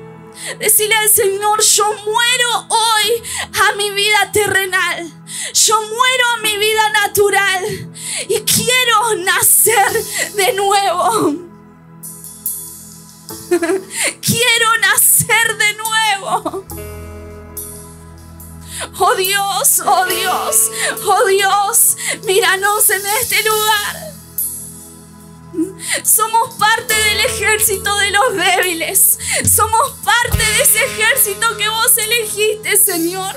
Decirle 0.58 0.94
al 0.96 1.08
Señor, 1.08 1.62
yo 1.62 1.84
muero 2.04 2.66
hoy 2.68 3.22
a 3.52 3.74
mi 3.76 3.90
vida 3.90 4.13
Dios, 19.16 19.82
oh 19.84 20.06
Dios, 20.06 20.70
oh 21.06 21.26
Dios, 21.26 21.96
míranos 22.24 22.90
en 22.90 23.02
este 23.20 23.42
lugar. 23.42 24.14
Somos 26.02 26.54
parte 26.54 26.94
del 26.94 27.20
ejército 27.20 27.96
de 27.98 28.10
los 28.10 28.34
débiles. 28.34 29.18
Somos 29.54 29.92
parte 30.04 30.38
de 30.38 30.62
ese 30.62 30.84
ejército 30.84 31.56
que 31.56 31.68
vos 31.68 31.96
elegiste, 31.98 32.76
Señor. 32.76 33.34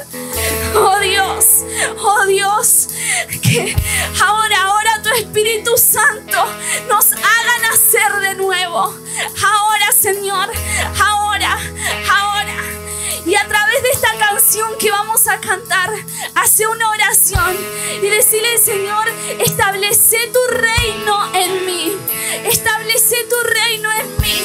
Oh 0.76 1.00
Dios, 1.00 1.46
oh 2.00 2.26
Dios, 2.26 2.88
que 3.42 3.76
ahora, 4.24 4.64
ahora 4.64 5.02
tu 5.04 5.10
Espíritu 5.10 5.78
Santo 5.78 6.46
nos 6.88 7.12
haga 7.12 7.58
nacer 7.70 8.20
de 8.22 8.36
nuevo. 8.36 8.80
Ahora, 8.80 9.92
Señor, 9.92 10.50
ahora, 11.00 11.17
canción 14.58 14.78
que 14.80 14.90
vamos 14.90 15.28
a 15.28 15.40
cantar, 15.40 15.92
hace 16.34 16.66
una 16.66 16.90
oración 16.90 17.56
y 18.02 18.08
decirle, 18.08 18.58
Señor, 18.58 19.08
establece 19.40 20.18
tu 20.34 20.40
reino 20.56 21.36
en 21.36 21.66
mí. 21.66 21.98
Establece 22.44 23.18
tu 23.30 23.36
reino 23.50 23.90
en 23.92 24.08
mí. 24.22 24.42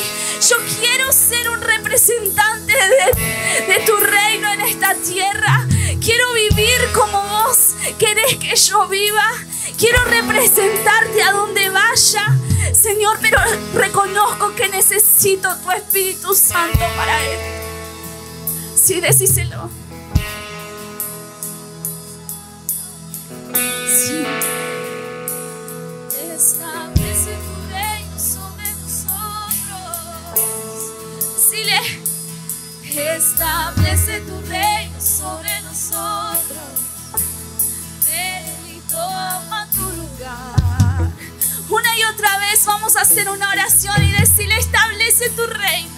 Yo 0.50 0.56
quiero 0.80 1.10
ser 1.12 1.48
un 1.48 1.60
representante 1.62 2.74
de, 2.74 3.72
de 3.72 3.80
tu 3.86 3.96
reino 3.96 4.52
en 4.52 4.60
esta 4.62 4.94
tierra. 4.96 5.66
Quiero 6.00 6.32
vivir 6.34 6.92
como 6.92 7.22
vos 7.22 7.74
querés 7.98 8.36
que 8.36 8.54
yo 8.54 8.86
viva. 8.88 9.32
Quiero 9.78 10.04
representarte 10.04 11.22
a 11.22 11.32
donde 11.32 11.70
vaya. 11.70 12.36
Señor, 12.74 13.18
pero 13.22 13.38
reconozco 13.74 14.54
que 14.54 14.68
necesito 14.68 15.48
tu 15.58 15.70
Espíritu 15.70 16.34
Santo 16.34 16.84
para 16.96 17.24
Él. 17.24 17.38
Sí, 18.74 19.00
decíselo. 19.00 19.81
Decirle, 23.92 24.38
establece 26.34 27.36
tu 27.44 27.54
reino 27.68 28.18
sobre 28.18 28.72
nosotros. 28.80 29.92
Decirle, 31.36 31.78
establece 33.14 34.20
tu 34.22 34.40
reino 34.48 34.98
sobre 34.98 35.60
nosotros. 35.60 36.70
Tener 38.06 38.66
y 38.70 38.80
tu 38.88 38.96
lugar. 40.00 41.12
Una 41.68 41.98
y 41.98 42.04
otra 42.04 42.38
vez 42.38 42.64
vamos 42.64 42.96
a 42.96 43.02
hacer 43.02 43.28
una 43.28 43.50
oración 43.50 44.02
y 44.04 44.12
decirle, 44.12 44.56
establece 44.56 45.28
tu 45.36 45.46
reino. 45.46 45.91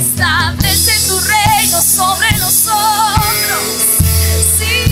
Establece 0.00 1.08
tu 1.08 1.20
reino 1.20 1.82
sobre 1.82 2.30
nosotros. 2.38 3.20
Sí, 4.56 4.84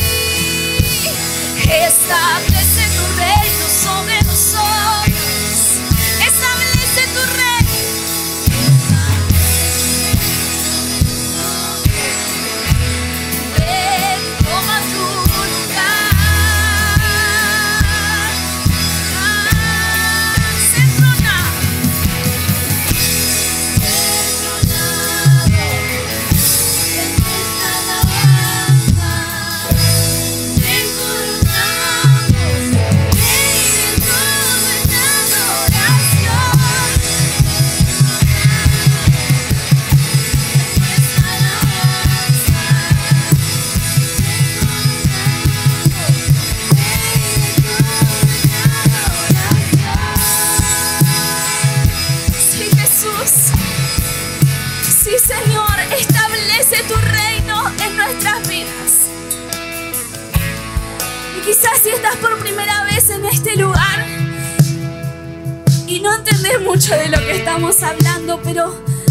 establece 1.65 2.78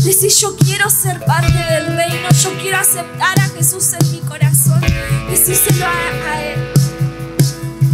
Decís, 0.07 0.39
yo 0.39 0.55
quiero 0.55 0.89
ser 0.89 1.19
parte 1.25 1.51
del 1.51 1.97
reino, 1.97 2.29
yo 2.31 2.53
quiero 2.61 2.77
aceptar 2.77 3.37
a 3.39 3.49
Jesús 3.49 3.91
en 3.99 4.11
mi 4.13 4.19
corazón. 4.21 4.79
Decíselo 5.29 5.85
a, 5.85 5.89
a 5.89 6.43
Él. 6.43 6.73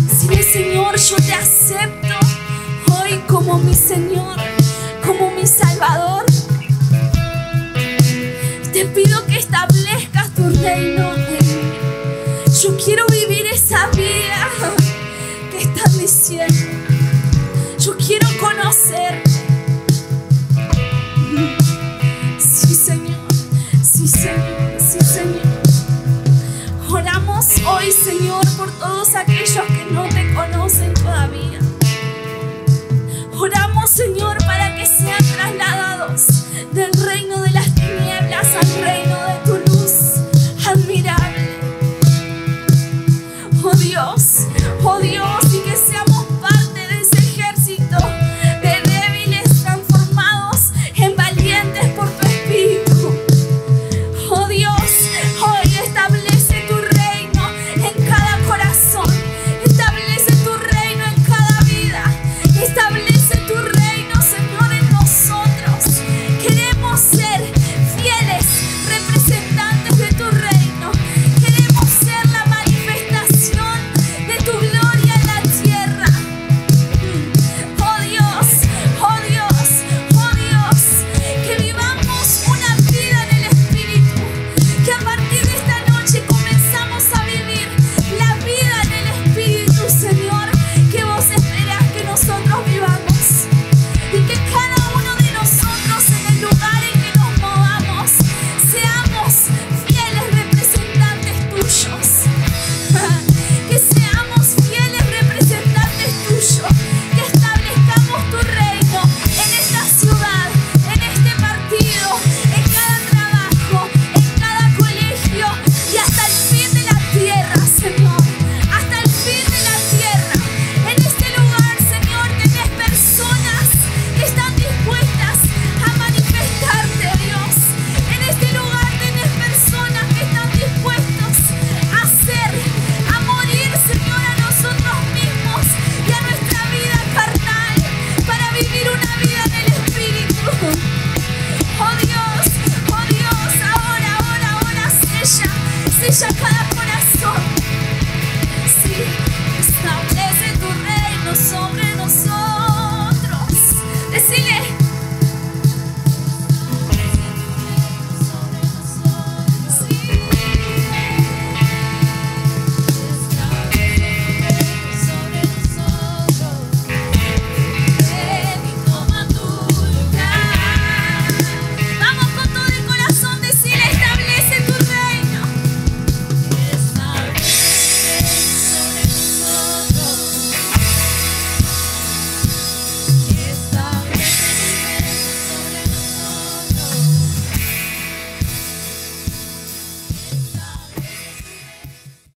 Decirle, 0.08 0.43
Señor, 0.43 0.95
yo 0.99 1.15
te 1.15 1.34
acepto 1.34 2.15
hoy 2.93 3.19
como 3.28 3.58
mi 3.58 3.73
Señor, 3.73 4.38
como 5.04 5.32
mi 5.32 5.47
Salvador. 5.47 6.26
Te 8.71 8.86
pido 8.86 9.26
que 9.26 9.39
establezcas 9.39 10.30
tu 10.36 10.49
reino 10.62 11.13
yo 12.62 12.78
quiero 12.78 13.06
vivir 13.08 13.45
esa 13.47 13.88
vida 13.88 14.49
que 15.52 15.63
están 15.63 15.97
diciendo. 15.97 16.56
Yo 17.80 17.97
quiero 17.97 18.28
conocer. 18.39 19.32